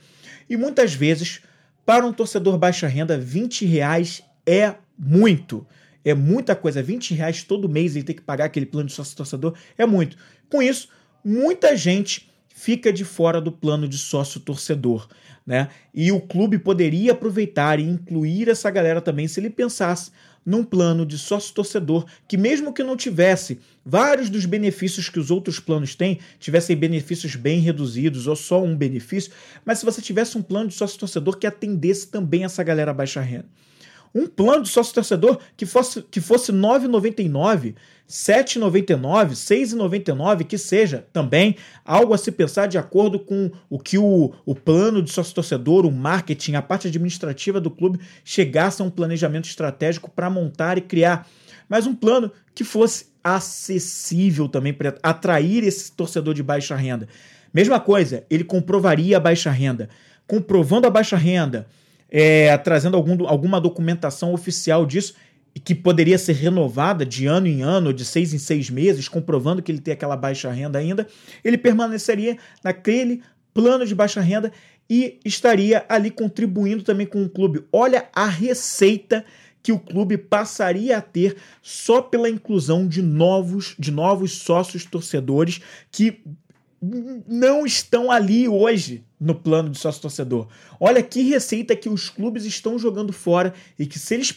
E 0.49 0.57
muitas 0.57 0.93
vezes, 0.93 1.41
para 1.87 2.07
um 2.07 2.13
torcedor 2.13 2.59
baixa 2.59 2.87
renda, 2.87 3.17
20 3.17 3.65
reais 3.65 4.23
é 4.45 4.75
muito. 4.99 5.67
É 6.05 6.15
muita 6.15 6.55
coisa. 6.55 6.83
20 6.83 7.15
reais 7.15 7.43
todo 7.43 7.69
mês 7.69 7.97
ele 7.97 8.05
tem 8.05 8.17
que 8.17 8.23
pagar 8.23 8.47
aquele 8.47 8.67
plano 8.67 8.89
de 8.89 8.95
sócio 8.95 9.17
torcedor 9.17 9.55
é 9.79 9.87
muito. 9.87 10.17
Com 10.51 10.61
isso, 10.63 10.89
muita 11.25 11.77
gente 11.77 12.30
fica 12.55 12.93
de 12.93 13.05
fora 13.05 13.41
do 13.41 13.51
plano 13.51 13.89
de 13.89 13.97
sócio 13.97 14.41
torcedor, 14.41 15.09
né? 15.47 15.69
E 15.95 16.13
o 16.13 16.21
clube 16.21 16.59
poderia 16.59 17.13
aproveitar 17.13 17.81
e 17.81 17.85
incluir 17.85 18.49
essa 18.49 18.71
galera 18.71 19.01
também 19.01 19.27
se 19.27 19.41
ele 19.41 19.51
pensasse 19.51 20.11
num 20.45 20.65
plano 20.65 21.05
de 21.05 21.19
sócio 21.19 21.55
torcedor 21.55 22.07
que 22.27 22.37
mesmo 22.37 22.73
que 22.73 22.83
não 22.83 22.97
tivesse 22.97 23.61
vários 23.85 24.31
dos 24.31 24.47
benefícios 24.47 25.09
que 25.09 25.19
os 25.19 25.31
outros 25.31 25.61
planos 25.61 25.95
têm, 25.95 26.19
tivessem 26.39 26.77
benefícios 26.77 27.37
bem 27.37 27.61
reduzidos 27.61 28.27
ou 28.27 28.37
só 28.37 28.63
um 28.63 28.77
benefício, 28.77 29.33
mas 29.65 29.79
se 29.79 29.85
você 29.85 30.01
tivesse 30.01 30.37
um 30.39 30.43
plano 30.43 30.69
de 30.69 30.75
sócio 30.75 30.99
torcedor 30.99 31.37
que 31.37 31.47
atendesse 31.47 32.09
também 32.09 32.45
essa 32.45 32.63
galera 32.63 32.93
baixa 32.93 33.21
renda 33.21 33.47
um 34.15 34.27
plano 34.27 34.63
de 34.63 34.69
sócio 34.69 34.95
torcedor 34.95 35.39
que 35.57 35.65
fosse, 35.65 36.03
que 36.03 36.21
fosse 36.21 36.51
R$ 36.51 36.59
9,99, 36.59 37.63
R$ 37.63 37.75
7,99, 38.09 39.29
R$ 39.29 39.35
6,99, 39.35 40.45
que 40.45 40.59
seja 40.59 41.07
também 41.13 41.57
algo 41.85 42.13
a 42.13 42.19
se 42.19 42.33
pensar 42.33 42.67
de 42.67 42.77
acordo 42.77 43.21
com 43.21 43.51
o 43.69 43.79
que 43.79 43.99
o, 43.99 44.33
o 44.45 44.55
plano 44.55 45.03
de 45.03 45.11
sócio 45.11 45.35
torcedor, 45.35 45.87
o 45.87 45.93
marketing, 45.93 46.55
a 46.55 46.63
parte 46.63 46.89
administrativa 46.89 47.61
do 47.61 47.71
clube 47.71 48.01
chegasse 48.25 48.83
a 48.83 48.85
um 48.85 48.91
planejamento 48.91 49.49
estratégico 49.49 50.11
para 50.11 50.29
montar 50.29 50.77
e 50.77 50.81
criar. 50.81 51.29
Mas 51.69 51.87
um 51.87 51.95
plano 51.95 52.33
que 52.53 52.65
fosse 52.65 53.11
acessível 53.23 54.49
também 54.49 54.73
para 54.73 54.97
atrair 55.03 55.63
esse 55.63 55.93
torcedor 55.93 56.35
de 56.35 56.43
baixa 56.43 56.75
renda. 56.75 57.07
Mesma 57.53 57.79
coisa, 57.79 58.25
ele 58.31 58.45
comprovaria 58.45 59.17
a 59.17 59.21
baixa 59.21 59.51
renda. 59.51 59.89
Comprovando 60.27 60.87
a 60.87 60.91
baixa 60.91 61.17
renda, 61.17 61.67
é, 62.11 62.57
trazendo 62.59 62.97
algum, 62.97 63.27
alguma 63.27 63.61
documentação 63.61 64.33
oficial 64.35 64.85
disso 64.85 65.15
que 65.65 65.75
poderia 65.75 66.17
ser 66.17 66.35
renovada 66.35 67.05
de 67.05 67.27
ano 67.27 67.47
em 67.47 67.63
ano, 67.63 67.93
de 67.93 68.05
seis 68.05 68.33
em 68.33 68.39
seis 68.39 68.71
meses, 68.71 69.09
comprovando 69.09 69.63
que 69.63 69.71
ele 69.71 69.81
tem 69.81 69.93
aquela 69.93 70.17
baixa 70.17 70.51
renda 70.51 70.79
ainda, 70.79 71.07
ele 71.45 71.59
permaneceria 71.59 72.39
naquele 72.63 73.23
plano 73.53 73.85
de 73.85 73.95
baixa 73.95 74.21
renda 74.21 74.53
e 74.89 75.19
estaria 75.25 75.85
ali 75.89 76.11
contribuindo 76.11 76.83
também 76.83 77.07
com 77.07 77.23
o 77.23 77.29
clube. 77.29 77.65
Olha 77.73 78.09
a 78.15 78.27
receita 78.27 79.25
que 79.63 79.73
o 79.73 79.79
clube 79.79 80.17
passaria 80.17 80.97
a 80.97 81.03
ter 81.03 81.37
só 81.63 82.01
pela 82.01 82.31
inclusão 82.31 82.87
de 82.87 83.03
novos, 83.03 83.75
de 83.79 83.91
novos 83.91 84.33
sócios 84.33 84.85
torcedores 84.85 85.61
que 85.91 86.23
não 86.83 87.67
estão 87.67 88.11
ali 88.11 88.49
hoje 88.49 89.05
no 89.21 89.35
plano 89.35 89.69
de 89.69 89.79
sócio 89.79 90.01
torcedor. 90.01 90.49
Olha 90.79 91.03
que 91.03 91.23
receita 91.23 91.77
que 91.77 91.89
os 91.89 92.09
clubes 92.09 92.45
estão 92.47 92.79
jogando 92.79 93.13
fora 93.13 93.53
e 93.79 93.87
que 93.87 93.99
se 93.99 94.15
eles 94.15 94.35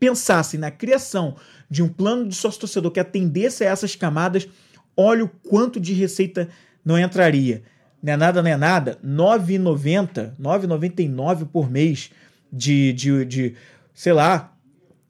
pensassem 0.00 0.58
na 0.58 0.70
criação 0.70 1.36
de 1.68 1.82
um 1.82 1.88
plano 1.88 2.28
de 2.28 2.34
sócio 2.34 2.60
torcedor 2.60 2.90
que 2.90 3.00
atendesse 3.00 3.64
a 3.64 3.68
essas 3.68 3.94
camadas, 3.94 4.48
olha 4.96 5.24
o 5.24 5.28
quanto 5.28 5.78
de 5.78 5.92
receita 5.92 6.48
não 6.82 6.98
entraria. 6.98 7.62
Não 8.02 8.12
é 8.12 8.16
nada, 8.16 8.42
não 8.42 8.50
é 8.50 8.56
nada. 8.56 8.98
R$ 9.02 9.08
9,90, 9.08 10.16
R$ 10.16 10.32
9,99 10.40 11.46
por 11.46 11.70
mês 11.70 12.10
de, 12.50 12.92
de, 12.94 13.24
de, 13.24 13.54
sei 13.92 14.12
lá, 14.12 14.56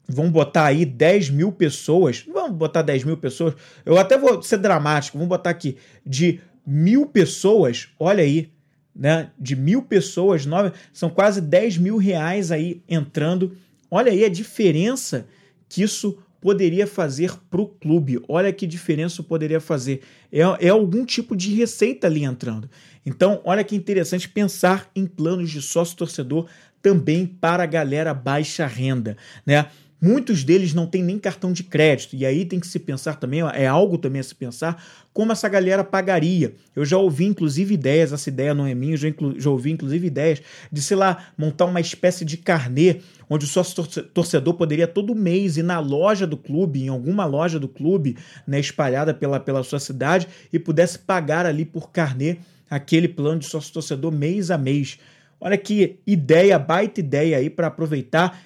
vamos 0.07 0.31
botar 0.31 0.65
aí 0.65 0.83
10 0.83 1.29
mil 1.29 1.51
pessoas. 1.51 2.25
Vamos 2.27 2.57
botar 2.57 2.81
10 2.81 3.05
mil 3.05 3.15
pessoas. 3.15 3.53
Eu 3.85 3.97
até 3.97 4.17
vou 4.17 4.41
ser 4.41 4.57
dramático, 4.57 5.17
vamos 5.17 5.29
botar 5.29 5.51
aqui 5.51 5.77
de 6.05 6.41
mil 6.67 7.05
pessoas, 7.05 7.87
olha 7.97 8.21
aí, 8.21 8.51
né? 8.93 9.31
De 9.39 9.55
mil 9.55 9.81
pessoas, 9.83 10.45
nove, 10.45 10.73
são 10.91 11.09
quase 11.09 11.39
10 11.39 11.77
mil 11.77 11.95
reais 11.97 12.51
aí 12.51 12.81
entrando. 12.89 13.55
Olha 13.89 14.11
aí 14.11 14.25
a 14.25 14.29
diferença 14.29 15.25
que 15.69 15.81
isso 15.81 16.17
poderia 16.41 16.85
fazer 16.85 17.31
para 17.49 17.61
o 17.61 17.67
clube. 17.67 18.19
Olha 18.27 18.51
que 18.51 18.67
diferença 18.67 19.23
poderia 19.23 19.61
fazer. 19.61 20.01
É, 20.31 20.41
é 20.67 20.69
algum 20.69 21.05
tipo 21.05 21.35
de 21.35 21.53
receita 21.53 22.07
ali 22.07 22.23
entrando. 22.23 22.69
Então, 23.05 23.39
olha 23.45 23.63
que 23.63 23.75
interessante 23.75 24.27
pensar 24.27 24.91
em 24.95 25.05
planos 25.05 25.49
de 25.49 25.61
sócio-torcedor 25.61 26.47
também 26.81 27.25
para 27.25 27.63
a 27.63 27.67
galera 27.67 28.13
baixa 28.13 28.65
renda, 28.65 29.15
né? 29.45 29.67
Muitos 29.99 30.43
deles 30.43 30.75
não 30.75 30.85
têm 30.85 31.01
nem 31.01 31.17
cartão 31.17 31.51
de 31.51 31.63
crédito, 31.63 32.15
e 32.15 32.23
aí 32.23 32.45
tem 32.45 32.59
que 32.59 32.67
se 32.67 32.77
pensar 32.77 33.15
também, 33.15 33.41
é 33.53 33.65
algo 33.65 33.97
também 33.97 34.19
a 34.19 34.23
se 34.23 34.35
pensar, 34.35 34.83
como 35.11 35.31
essa 35.31 35.49
galera 35.49 35.83
pagaria. 35.83 36.53
Eu 36.75 36.85
já 36.85 36.97
ouvi, 36.97 37.25
inclusive, 37.25 37.73
ideias, 37.73 38.13
essa 38.13 38.29
ideia 38.29 38.53
não 38.53 38.67
é 38.67 38.75
minha, 38.75 38.95
já, 38.95 39.07
já 39.37 39.49
ouvi, 39.49 39.71
inclusive, 39.71 40.05
ideias 40.05 40.39
de, 40.71 40.83
sei 40.83 40.95
lá, 40.95 41.29
montar 41.35 41.65
uma 41.65 41.81
espécie 41.81 42.23
de 42.23 42.37
carnê, 42.37 42.97
onde 43.27 43.45
o 43.45 43.47
sócio 43.47 43.83
torcedor 44.13 44.53
poderia 44.53 44.87
todo 44.87 45.15
mês 45.15 45.57
ir 45.57 45.63
na 45.63 45.79
loja 45.79 46.27
do 46.27 46.37
clube, 46.37 46.83
em 46.83 46.89
alguma 46.89 47.25
loja 47.25 47.59
do 47.59 47.67
clube, 47.67 48.15
né, 48.45 48.59
espalhada 48.59 49.15
pela, 49.15 49.39
pela 49.39 49.63
sua 49.63 49.79
cidade, 49.79 50.27
e 50.53 50.59
pudesse 50.59 50.99
pagar 50.99 51.47
ali 51.47 51.65
por 51.65 51.89
carnê 51.89 52.37
aquele 52.69 53.07
plano 53.07 53.39
de 53.39 53.47
sócio 53.47 53.73
torcedor 53.73 54.11
mês 54.11 54.51
a 54.51 54.57
mês. 54.59 54.99
Olha 55.39 55.57
que 55.57 55.99
ideia, 56.05 56.59
baita 56.59 56.99
ideia 56.99 57.37
aí 57.37 57.49
para 57.49 57.67
aproveitar 57.67 58.39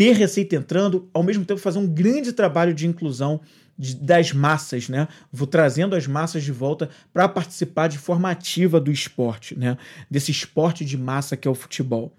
ter 0.00 0.12
receita 0.12 0.56
entrando, 0.56 1.10
ao 1.12 1.22
mesmo 1.22 1.44
tempo 1.44 1.60
fazer 1.60 1.78
um 1.78 1.86
grande 1.86 2.32
trabalho 2.32 2.72
de 2.72 2.86
inclusão 2.86 3.38
de, 3.76 3.94
das 3.94 4.32
massas, 4.32 4.88
né? 4.88 5.06
Vou 5.30 5.46
trazendo 5.46 5.94
as 5.94 6.06
massas 6.06 6.42
de 6.42 6.50
volta 6.50 6.88
para 7.12 7.28
participar 7.28 7.86
de 7.86 7.98
forma 7.98 8.30
ativa 8.30 8.80
do 8.80 8.90
esporte, 8.90 9.58
né? 9.58 9.76
Desse 10.10 10.30
esporte 10.30 10.86
de 10.86 10.96
massa 10.96 11.36
que 11.36 11.46
é 11.46 11.50
o 11.50 11.54
futebol. 11.54 12.16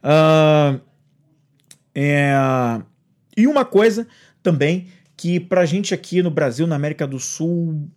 Uh, 0.00 0.80
é... 1.92 2.36
E 3.36 3.48
uma 3.48 3.64
coisa 3.64 4.06
também 4.40 4.86
que 5.16 5.40
para 5.40 5.62
a 5.62 5.66
gente 5.66 5.92
aqui 5.92 6.22
no 6.22 6.30
Brasil, 6.30 6.68
na 6.68 6.76
América 6.76 7.04
do 7.04 7.18
Sul, 7.18 7.90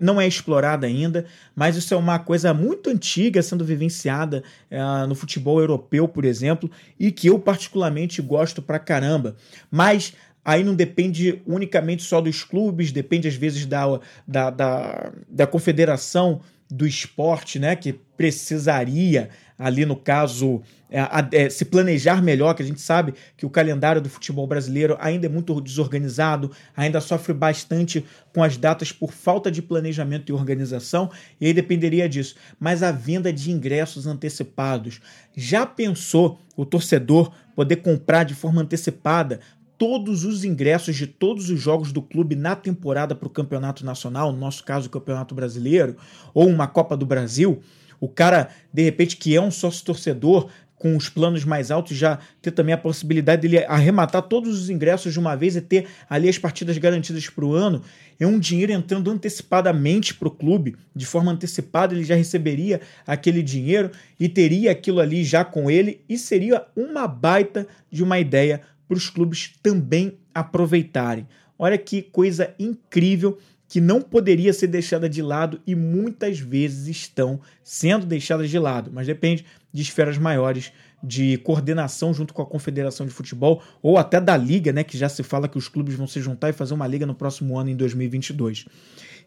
não 0.00 0.20
é 0.20 0.26
explorada 0.26 0.86
ainda, 0.86 1.26
mas 1.54 1.76
isso 1.76 1.94
é 1.94 1.96
uma 1.96 2.18
coisa 2.18 2.52
muito 2.52 2.90
antiga 2.90 3.42
sendo 3.42 3.64
vivenciada 3.64 4.42
uh, 4.70 5.06
no 5.06 5.14
futebol 5.14 5.60
europeu, 5.60 6.08
por 6.08 6.24
exemplo, 6.24 6.70
e 6.98 7.12
que 7.12 7.28
eu 7.28 7.38
particularmente 7.38 8.20
gosto 8.20 8.60
pra 8.60 8.78
caramba. 8.78 9.36
Mas 9.70 10.12
aí 10.44 10.64
não 10.64 10.74
depende 10.74 11.40
unicamente 11.46 12.02
só 12.02 12.20
dos 12.20 12.42
clubes, 12.42 12.92
depende 12.92 13.28
às 13.28 13.34
vezes 13.34 13.66
da, 13.66 14.00
da, 14.26 14.50
da, 14.50 15.12
da 15.28 15.46
confederação 15.46 16.40
do 16.68 16.86
esporte, 16.86 17.58
né, 17.58 17.76
que 17.76 17.92
precisaria 17.92 19.30
ali 19.58 19.86
no 19.86 19.96
caso 19.96 20.62
é, 20.90 21.00
é, 21.32 21.50
se 21.50 21.64
planejar 21.64 22.22
melhor, 22.22 22.54
que 22.54 22.62
a 22.62 22.66
gente 22.66 22.80
sabe 22.80 23.14
que 23.36 23.44
o 23.44 23.50
calendário 23.50 24.00
do 24.00 24.08
futebol 24.08 24.46
brasileiro 24.46 24.96
ainda 25.00 25.26
é 25.26 25.28
muito 25.28 25.60
desorganizado, 25.60 26.50
ainda 26.76 27.00
sofre 27.00 27.32
bastante 27.32 28.04
com 28.32 28.42
as 28.42 28.56
datas 28.56 28.92
por 28.92 29.12
falta 29.12 29.50
de 29.50 29.62
planejamento 29.62 30.30
e 30.30 30.32
organização, 30.32 31.10
e 31.40 31.46
aí 31.46 31.52
dependeria 31.52 32.08
disso. 32.08 32.36
Mas 32.60 32.82
a 32.82 32.92
venda 32.92 33.32
de 33.32 33.50
ingressos 33.50 34.06
antecipados, 34.06 35.00
já 35.34 35.66
pensou 35.66 36.38
o 36.56 36.64
torcedor 36.64 37.32
poder 37.54 37.76
comprar 37.76 38.24
de 38.24 38.34
forma 38.34 38.62
antecipada 38.62 39.40
todos 39.78 40.24
os 40.24 40.44
ingressos 40.44 40.96
de 40.96 41.06
todos 41.06 41.50
os 41.50 41.60
jogos 41.60 41.92
do 41.92 42.00
clube 42.00 42.34
na 42.34 42.56
temporada 42.56 43.14
para 43.14 43.26
o 43.26 43.30
campeonato 43.30 43.84
nacional, 43.84 44.32
no 44.32 44.38
nosso 44.38 44.64
caso, 44.64 44.86
o 44.86 44.90
campeonato 44.90 45.34
brasileiro, 45.34 45.96
ou 46.32 46.48
uma 46.48 46.66
Copa 46.66 46.96
do 46.96 47.04
Brasil, 47.04 47.60
o 48.00 48.08
cara, 48.08 48.48
de 48.72 48.82
repente, 48.82 49.16
que 49.16 49.34
é 49.34 49.40
um 49.40 49.50
sócio 49.50 49.84
torcedor, 49.84 50.48
com 50.76 50.94
os 50.94 51.08
planos 51.08 51.44
mais 51.44 51.70
altos, 51.70 51.96
já 51.96 52.18
ter 52.40 52.50
também 52.50 52.74
a 52.74 52.78
possibilidade 52.78 53.42
dele 53.42 53.64
arrematar 53.64 54.22
todos 54.22 54.60
os 54.60 54.70
ingressos 54.70 55.12
de 55.12 55.18
uma 55.18 55.34
vez 55.34 55.56
e 55.56 55.60
ter 55.60 55.86
ali 56.08 56.28
as 56.28 56.38
partidas 56.38 56.76
garantidas 56.78 57.28
para 57.28 57.44
o 57.44 57.54
ano, 57.54 57.82
é 58.20 58.26
um 58.26 58.38
dinheiro 58.38 58.72
entrando 58.72 59.10
antecipadamente 59.10 60.14
para 60.14 60.28
o 60.28 60.30
clube, 60.30 60.76
de 60.94 61.06
forma 61.06 61.32
antecipada, 61.32 61.94
ele 61.94 62.04
já 62.04 62.14
receberia 62.14 62.80
aquele 63.06 63.42
dinheiro 63.42 63.90
e 64.20 64.28
teria 64.28 64.70
aquilo 64.70 65.00
ali 65.00 65.24
já 65.24 65.44
com 65.44 65.70
ele, 65.70 66.02
e 66.08 66.18
seria 66.18 66.66
uma 66.76 67.08
baita 67.08 67.66
de 67.90 68.02
uma 68.02 68.18
ideia 68.18 68.60
para 68.86 68.96
os 68.96 69.10
clubes 69.10 69.54
também 69.62 70.18
aproveitarem. 70.34 71.26
Olha 71.58 71.78
que 71.78 72.02
coisa 72.02 72.54
incrível 72.58 73.38
que 73.68 73.80
não 73.80 74.00
poderia 74.00 74.52
ser 74.52 74.68
deixada 74.68 75.08
de 75.08 75.20
lado 75.20 75.60
e 75.66 75.74
muitas 75.74 76.38
vezes 76.38 76.86
estão 76.86 77.40
sendo 77.62 78.06
deixadas 78.06 78.48
de 78.48 78.58
lado, 78.58 78.90
mas 78.92 79.06
depende 79.06 79.44
de 79.72 79.82
esferas 79.82 80.16
maiores 80.18 80.72
de 81.02 81.36
coordenação 81.38 82.14
junto 82.14 82.32
com 82.32 82.42
a 82.42 82.46
Confederação 82.46 83.06
de 83.06 83.12
Futebol 83.12 83.62
ou 83.82 83.98
até 83.98 84.20
da 84.20 84.36
liga, 84.36 84.72
né, 84.72 84.82
que 84.82 84.96
já 84.96 85.08
se 85.08 85.22
fala 85.22 85.48
que 85.48 85.58
os 85.58 85.68
clubes 85.68 85.94
vão 85.94 86.06
se 86.06 86.20
juntar 86.20 86.50
e 86.50 86.52
fazer 86.52 86.74
uma 86.74 86.86
liga 86.86 87.04
no 87.04 87.14
próximo 87.14 87.58
ano 87.58 87.70
em 87.70 87.76
2022. 87.76 88.66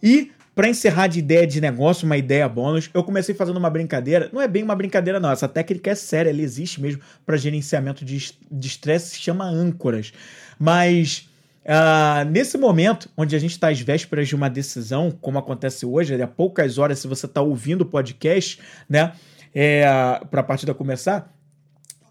E 0.02 0.32
para 0.56 0.68
encerrar 0.68 1.08
de 1.08 1.20
ideia 1.20 1.48
de 1.48 1.62
negócio, 1.62 2.06
uma 2.06 2.18
ideia 2.18 2.50
bônus, 2.50 2.90
eu 2.94 3.02
comecei 3.02 3.34
fazendo 3.34 3.56
uma 3.56 3.70
brincadeira. 3.70 4.30
Não 4.34 4.42
é 4.42 4.48
bem 4.48 4.62
uma 4.62 4.76
brincadeira, 4.76 5.18
não. 5.18 5.32
Essa 5.32 5.48
técnica 5.48 5.92
é 5.92 5.96
séria, 5.96 6.32
ela 6.32 6.42
existe 6.42 6.82
mesmo 6.82 7.02
para 7.26 7.38
gerenciamento 7.38 8.04
de 8.04 8.34
estresse, 8.62 9.12
se 9.12 9.22
chama 9.22 9.46
âncoras. 9.46 10.12
Mas 10.60 11.29
Uh, 11.70 12.26
nesse 12.28 12.58
momento, 12.58 13.08
onde 13.16 13.36
a 13.36 13.40
gente 13.40 13.52
está 13.52 13.70
às 13.70 13.80
vésperas 13.80 14.28
de 14.28 14.36
uma 14.36 14.50
decisão, 14.50 15.12
como 15.12 15.38
acontece 15.38 15.86
hoje, 15.86 16.20
há 16.20 16.26
poucas 16.28 16.80
horas, 16.80 16.98
se 16.98 17.08
você 17.08 17.28
está 17.28 17.44
ouvindo 17.44 17.82
o 17.82 17.86
podcast, 17.86 18.60
né, 18.90 19.14
é, 19.54 19.84
para 20.32 20.42
a 20.42 20.44
partida 20.44 20.74
começar, 20.74 21.32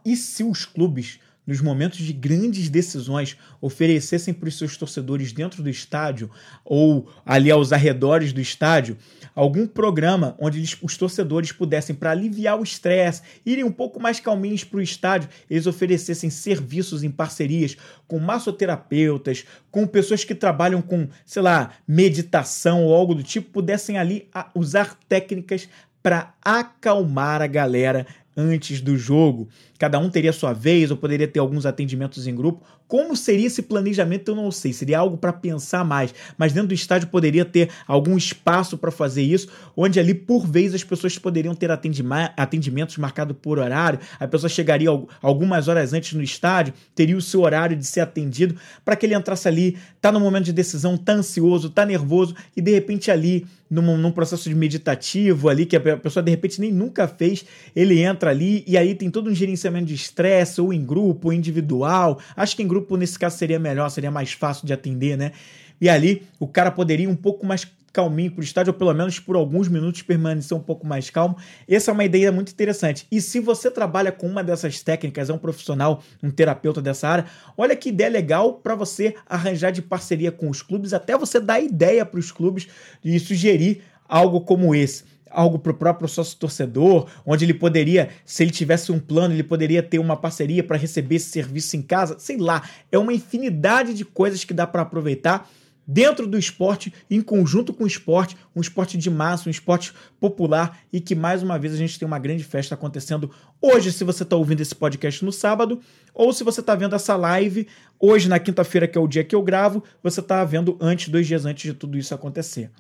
e 0.05 0.15
se 0.15 0.45
os 0.45 0.65
clubes 0.65 1.19
nos 1.49 1.63
momentos 1.63 2.01
de 2.01 2.13
grandes 2.13 2.69
decisões, 2.69 3.35
oferecessem 3.59 4.35
para 4.35 4.51
os 4.51 4.59
seus 4.59 4.77
torcedores 4.77 5.33
dentro 5.33 5.63
do 5.63 5.71
estádio 5.71 6.31
ou 6.63 7.11
ali 7.25 7.51
aos 7.51 7.73
arredores 7.73 8.35
do 8.35 8.41
estádio 8.41 8.99
algum 9.35 9.67
programa 9.67 10.35
onde 10.39 10.61
os 10.83 10.97
torcedores 10.97 11.53
pudessem, 11.53 11.95
para 11.95 12.11
aliviar 12.11 12.59
o 12.59 12.63
estresse, 12.65 13.23
irem 13.47 13.65
um 13.65 13.71
pouco 13.71 13.99
mais 13.99 14.21
calminhos 14.21 14.65
para 14.65 14.79
o 14.79 14.83
estádio, 14.83 15.31
eles 15.49 15.67
oferecessem 15.67 16.29
serviços 16.29 17.03
em 17.03 17.11
parcerias 17.11 17.77
com 18.07 18.19
massoterapeutas, 18.19 19.45
com 19.71 19.87
pessoas 19.87 20.25
que 20.25 20.35
trabalham 20.35 20.83
com, 20.83 21.09
sei 21.25 21.41
lá, 21.41 21.71
meditação 21.87 22.85
ou 22.85 22.93
algo 22.93 23.15
do 23.15 23.23
tipo, 23.23 23.49
pudessem 23.51 23.97
ali 23.97 24.29
usar 24.55 24.99
técnicas 25.09 25.69
para 26.03 26.35
acalmar 26.45 27.41
a 27.41 27.47
galera 27.47 28.07
antes 28.37 28.81
do 28.81 28.97
jogo. 28.97 29.49
Cada 29.79 29.99
um 29.99 30.11
teria 30.11 30.33
sua 30.33 30.53
vez 30.53 30.91
ou 30.91 30.97
poderia 30.97 31.29
ter 31.29 31.39
alguns 31.39 31.65
atendimentos 31.65 32.27
em 32.27 32.35
grupo. 32.35 32.65
Como 32.89 33.15
seria 33.15 33.47
esse 33.47 33.63
planejamento, 33.63 34.31
eu 34.31 34.35
não 34.35 34.51
sei. 34.51 34.73
Seria 34.73 34.99
algo 34.99 35.17
para 35.17 35.33
pensar 35.33 35.85
mais. 35.85 36.13
Mas 36.37 36.53
dentro 36.53 36.69
do 36.69 36.75
estádio 36.75 37.09
poderia 37.09 37.45
ter 37.45 37.69
algum 37.87 38.17
espaço 38.17 38.77
para 38.77 38.91
fazer 38.91 39.23
isso, 39.23 39.49
onde 39.77 40.01
ali, 40.01 40.15
por 40.15 40.47
vez, 40.47 40.75
as 40.75 40.83
pessoas 40.83 41.17
poderiam 41.19 41.55
ter 41.55 41.71
atendimentos 41.71 42.97
marcados 42.97 43.37
por 43.41 43.59
horário. 43.59 44.01
A 44.19 44.27
pessoa 44.27 44.49
chegaria 44.49 44.89
algumas 45.23 45.69
horas 45.69 45.93
antes 45.93 46.15
no 46.15 46.23
estádio, 46.23 46.75
teria 46.95 47.17
o 47.17 47.23
seu 47.23 47.43
horário 47.43 47.77
de 47.77 47.87
ser 47.87 48.01
atendido, 48.01 48.57
para 48.85 48.97
que 48.97 49.07
ele 49.07 49.15
entrasse 49.15 49.47
ali, 49.47 49.77
tá 50.01 50.11
no 50.11 50.19
momento 50.19 50.47
de 50.47 50.53
decisão, 50.53 50.97
tá 50.97 51.13
ansioso, 51.13 51.71
tá 51.71 51.85
nervoso, 51.85 52.35
e 52.57 52.63
de 52.63 52.73
repente 52.73 53.11
ali, 53.11 53.47
num, 53.71 53.97
num 53.99 54.11
processo 54.11 54.49
de 54.49 54.55
meditativo 54.55 55.49
ali, 55.49 55.67
que 55.67 55.77
a 55.77 55.97
pessoa 55.99 56.23
de 56.23 56.31
repente 56.31 56.61
nem 56.61 56.73
nunca 56.73 57.07
fez, 57.07 57.45
ele 57.77 58.01
entra 58.01 58.31
ali 58.31 58.65
e 58.67 58.77
aí 58.79 58.95
tem 58.95 59.11
todo 59.11 59.31
um 59.31 59.35
gerenciamento 59.35 59.68
de 59.87 59.95
estresse, 59.95 60.61
ou 60.61 60.73
em 60.73 60.85
grupo, 60.85 61.29
ou 61.29 61.33
individual. 61.33 62.19
Acho 62.37 62.57
que 62.57 62.63
em 62.63 62.69
grupo, 62.69 62.97
nesse 62.97 63.19
caso, 63.19 63.37
seria 63.37 63.59
melhor, 63.59 63.89
seria 63.89 64.11
mais 64.11 64.33
fácil 64.33 64.67
de 64.67 64.73
atender, 64.73 65.17
né? 65.17 65.33
E 65.81 65.89
ali 65.89 66.23
o 66.41 66.47
cara 66.47 66.71
poderia 66.71 67.09
um 67.09 67.17
pouco 67.17 67.47
mais 67.47 67.65
calminho 67.93 68.31
para 68.31 68.41
o 68.41 68.45
estádio, 68.45 68.73
ou 68.73 68.79
pelo 68.79 68.93
menos 68.93 69.19
por 69.19 69.35
alguns 69.35 69.69
minutos 69.69 70.03
permanecer 70.03 70.57
um 70.57 70.61
pouco 70.61 70.87
mais 70.87 71.11
calmo. 71.11 71.37
Essa 71.69 71.91
é 71.91 71.95
uma 71.95 72.05
ideia 72.05 72.31
muito 72.31 72.53
interessante. 72.53 73.07
E 73.11 73.21
se 73.21 73.41
você 73.41 73.71
trabalha 73.71 74.13
com 74.13 74.27
uma 74.27 74.45
dessas 74.45 74.83
técnicas, 74.83 75.31
é 75.31 75.33
um 75.33 75.39
profissional, 75.39 76.03
um 76.23 76.31
terapeuta 76.31 76.81
dessa 76.81 77.09
área, 77.09 77.25
olha 77.57 77.75
que 77.75 77.89
ideia 77.89 78.11
legal 78.11 78.55
para 78.55 78.75
você 78.75 79.15
arranjar 79.27 79.73
de 79.73 79.83
parceria 79.83 80.31
com 80.31 80.49
os 80.49 80.63
clubes, 80.63 80.93
até 80.93 81.17
você 81.17 81.41
dar 81.41 81.61
ideia 81.61 82.05
para 82.05 82.21
os 82.21 82.31
clubes 82.31 82.69
e 83.05 83.19
sugerir 83.19 83.83
algo 84.09 84.41
como 84.43 84.75
esse 84.75 85.05
algo 85.31 85.59
para 85.59 85.73
o 85.73 85.75
próprio 85.75 86.09
sócio 86.09 86.37
torcedor, 86.39 87.09
onde 87.25 87.45
ele 87.45 87.55
poderia, 87.55 88.11
se 88.25 88.43
ele 88.43 88.51
tivesse 88.51 88.93
um 88.93 88.99
plano, 88.99 89.35
ele 89.35 89.43
poderia 89.43 89.83
ter 89.83 89.99
uma 89.99 90.17
parceria 90.17 90.63
para 90.63 90.77
receber 90.77 91.17
esse 91.17 91.31
serviço 91.31 91.77
em 91.77 91.83
casa, 91.83 92.17
sei 92.19 92.37
lá, 92.37 92.63
é 92.91 92.99
uma 92.99 93.13
infinidade 93.13 93.95
de 93.95 94.05
coisas 94.05 94.45
que 94.45 94.55
dá 94.55 94.67
para 94.67 94.83
aproveitar 94.83 95.49
dentro 95.91 96.27
do 96.27 96.39
esporte, 96.39 96.93
em 97.11 97.23
conjunto 97.23 97.73
com 97.73 97.85
o 97.85 97.87
esporte, 97.87 98.37
um 98.55 98.61
esporte 98.61 98.99
de 98.99 99.09
massa, 99.09 99.49
um 99.49 99.51
esporte 99.51 99.95
popular 100.21 100.81
e 100.93 101.01
que 101.01 101.15
mais 101.15 101.43
uma 101.43 101.59
vez 101.59 101.73
a 101.73 101.79
gente 101.79 101.99
tem 101.99 102.07
uma 102.07 102.19
grande 102.19 102.45
festa 102.45 102.75
acontecendo 102.75 103.31
hoje, 103.59 103.91
se 103.91 104.05
você 104.05 104.23
está 104.23 104.37
ouvindo 104.37 104.61
esse 104.61 104.75
podcast 104.75 105.25
no 105.25 105.33
sábado, 105.33 105.81
ou 106.13 106.31
se 106.35 106.45
você 106.45 106.61
está 106.61 106.75
vendo 106.75 106.95
essa 106.95 107.17
live 107.17 107.67
hoje 107.99 108.29
na 108.29 108.39
quinta-feira, 108.39 108.87
que 108.87 108.99
é 108.99 109.01
o 109.01 109.09
dia 109.09 109.25
que 109.25 109.35
eu 109.35 109.43
gravo, 109.43 109.83
você 110.03 110.21
está 110.21 110.45
vendo 110.45 110.77
antes, 110.79 111.09
dois 111.09 111.27
dias 111.27 111.47
antes 111.47 111.63
de 111.63 111.73
tudo 111.73 111.97
isso 111.97 112.15
acontecer. 112.15 112.71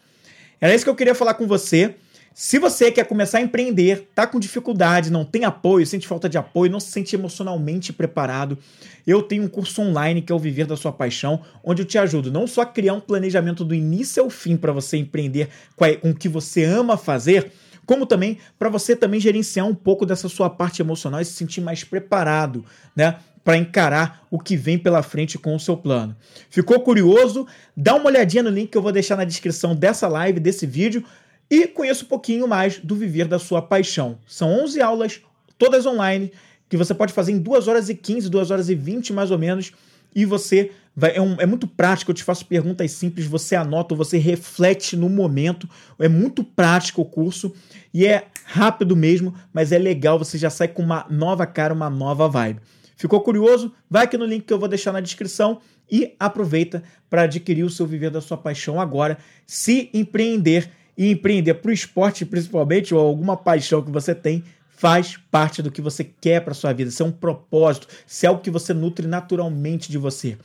Era 0.61 0.74
isso 0.74 0.84
que 0.84 0.90
eu 0.90 0.94
queria 0.94 1.14
falar 1.14 1.34
com 1.34 1.46
você. 1.46 1.94
Se 2.40 2.57
você 2.57 2.92
quer 2.92 3.05
começar 3.05 3.38
a 3.38 3.40
empreender, 3.40 4.11
tá 4.14 4.24
com 4.24 4.38
dificuldade, 4.38 5.11
não 5.11 5.24
tem 5.24 5.44
apoio, 5.44 5.85
sente 5.85 6.07
falta 6.07 6.29
de 6.29 6.38
apoio, 6.38 6.70
não 6.70 6.79
se 6.79 6.92
sente 6.92 7.16
emocionalmente 7.16 7.92
preparado, 7.92 8.57
eu 9.05 9.22
tenho 9.22 9.42
um 9.42 9.48
curso 9.48 9.83
online 9.83 10.22
que 10.22 10.31
é 10.31 10.35
o 10.37 10.38
Viver 10.38 10.64
da 10.64 10.77
Sua 10.77 10.92
Paixão, 10.92 11.42
onde 11.64 11.83
eu 11.83 11.87
te 11.87 11.98
ajudo 11.98 12.31
não 12.31 12.46
só 12.46 12.61
a 12.61 12.66
criar 12.66 12.94
um 12.94 13.01
planejamento 13.01 13.64
do 13.64 13.74
início 13.74 14.22
ao 14.22 14.31
fim 14.31 14.57
para 14.57 14.70
você 14.70 14.96
empreender 14.96 15.48
com 15.74 16.11
o 16.11 16.14
que 16.14 16.29
você 16.29 16.62
ama 16.62 16.96
fazer, 16.96 17.51
como 17.85 18.07
também 18.07 18.38
para 18.57 18.68
você 18.68 18.94
também 18.94 19.18
gerenciar 19.18 19.66
um 19.66 19.74
pouco 19.74 20.07
dessa 20.07 20.29
sua 20.29 20.48
parte 20.48 20.81
emocional 20.81 21.20
e 21.20 21.24
se 21.24 21.33
sentir 21.33 21.61
mais 21.61 21.83
preparado, 21.83 22.64
né? 22.94 23.16
Para 23.42 23.57
encarar 23.57 24.24
o 24.31 24.38
que 24.38 24.57
vem 24.57 24.79
pela 24.79 25.03
frente 25.03 25.38
com 25.38 25.57
o 25.57 25.59
seu 25.59 25.77
plano. 25.77 26.14
Ficou 26.51 26.79
curioso? 26.79 27.48
Dá 27.77 27.96
uma 27.96 28.07
olhadinha 28.07 28.44
no 28.44 28.51
link 28.51 28.70
que 28.70 28.79
eu 28.79 28.83
vou 28.83 28.92
deixar 28.92 29.16
na 29.16 29.24
descrição 29.24 29.74
dessa 29.74 30.07
live, 30.07 30.38
desse 30.38 30.66
vídeo 30.66 31.03
e 31.50 31.66
conheça 31.66 32.04
um 32.04 32.08
pouquinho 32.08 32.46
mais 32.46 32.78
do 32.78 32.94
Viver 32.94 33.26
da 33.26 33.38
Sua 33.38 33.62
Paixão. 33.62 34.18
São 34.26 34.50
11 34.64 34.80
aulas, 34.80 35.20
todas 35.58 35.87
online, 35.87 36.32
que 36.68 36.76
você 36.76 36.94
pode 36.94 37.12
fazer 37.12 37.32
em 37.32 37.38
2 37.38 37.68
horas 37.68 37.88
e 37.88 37.94
15, 37.94 38.28
2 38.28 38.50
horas 38.50 38.68
e 38.68 38.74
20 38.74 39.12
mais 39.12 39.30
ou 39.30 39.38
menos, 39.38 39.72
e 40.14 40.24
você 40.24 40.72
vai. 40.94 41.16
É, 41.16 41.20
um, 41.20 41.37
é 41.40 41.46
muito 41.46 41.66
prático, 41.66 42.11
eu 42.11 42.14
te 42.14 42.24
faço 42.24 42.44
perguntas 42.46 42.90
simples, 42.92 43.26
você 43.26 43.54
anota, 43.54 43.94
você 43.94 44.18
reflete 44.18 44.96
no 44.96 45.08
momento. 45.08 45.68
É 45.98 46.08
muito 46.08 46.42
prático 46.42 47.02
o 47.02 47.04
curso 47.04 47.54
e 47.94 48.06
é 48.06 48.26
rápido 48.44 48.96
mesmo, 48.96 49.34
mas 49.52 49.72
é 49.72 49.78
legal, 49.78 50.18
você 50.18 50.37
já 50.37 50.50
sai 50.50 50.68
com 50.68 50.82
uma 50.82 51.06
nova 51.08 51.46
cara, 51.46 51.72
uma 51.72 51.88
nova 51.88 52.28
vibe. 52.28 52.61
Ficou 52.96 53.20
curioso? 53.20 53.72
Vai 53.88 54.04
aqui 54.04 54.18
no 54.18 54.24
link 54.24 54.44
que 54.44 54.52
eu 54.52 54.58
vou 54.58 54.68
deixar 54.68 54.92
na 54.92 55.00
descrição 55.00 55.61
e 55.90 56.16
aproveita 56.18 56.82
para 57.08 57.22
adquirir 57.22 57.62
o 57.62 57.70
seu 57.70 57.87
viver 57.87 58.11
da 58.11 58.20
sua 58.20 58.37
paixão 58.37 58.80
agora. 58.80 59.18
Se 59.46 59.88
empreender 59.94 60.68
e 60.98 61.12
empreender 61.12 61.54
para 61.54 61.70
o 61.70 61.72
esporte 61.72 62.26
principalmente 62.26 62.92
ou 62.92 63.00
alguma 63.00 63.37
paixão 63.37 63.80
que 63.80 63.90
você 63.90 64.12
tem, 64.12 64.42
faz 64.68 65.16
parte 65.30 65.62
do 65.62 65.70
que 65.70 65.80
você 65.80 66.02
quer 66.02 66.40
para 66.40 66.52
sua 66.52 66.72
vida. 66.72 66.90
Isso 66.90 67.04
é 67.04 67.06
um 67.06 67.12
propósito, 67.12 67.87
isso 68.04 68.26
é 68.26 68.28
algo 68.28 68.42
que 68.42 68.50
você 68.50 68.74
nutre 68.74 69.06
naturalmente 69.06 69.90
de 69.90 69.96
você. 69.96 70.37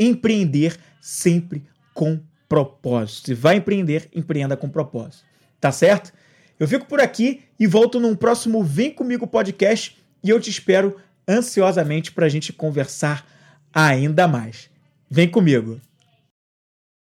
Empreender 0.00 0.78
sempre 0.98 1.62
com 1.92 2.18
propósito. 2.48 3.26
Se 3.26 3.34
vai 3.34 3.56
empreender, 3.56 4.08
empreenda 4.14 4.56
com 4.56 4.68
propósito. 4.68 5.24
Tá 5.60 5.70
certo? 5.70 6.12
Eu 6.58 6.66
fico 6.66 6.86
por 6.86 7.00
aqui 7.00 7.42
e 7.60 7.66
volto 7.66 8.00
num 8.00 8.16
próximo 8.16 8.64
Vem 8.64 8.90
Comigo 8.90 9.26
podcast 9.26 9.96
e 10.24 10.30
eu 10.30 10.40
te 10.40 10.48
espero 10.48 10.96
ansiosamente 11.28 12.10
para 12.12 12.26
a 12.26 12.28
gente 12.28 12.52
conversar 12.52 13.26
ainda 13.74 14.26
mais. 14.26 14.70
Vem 15.10 15.28
comigo! 15.28 15.87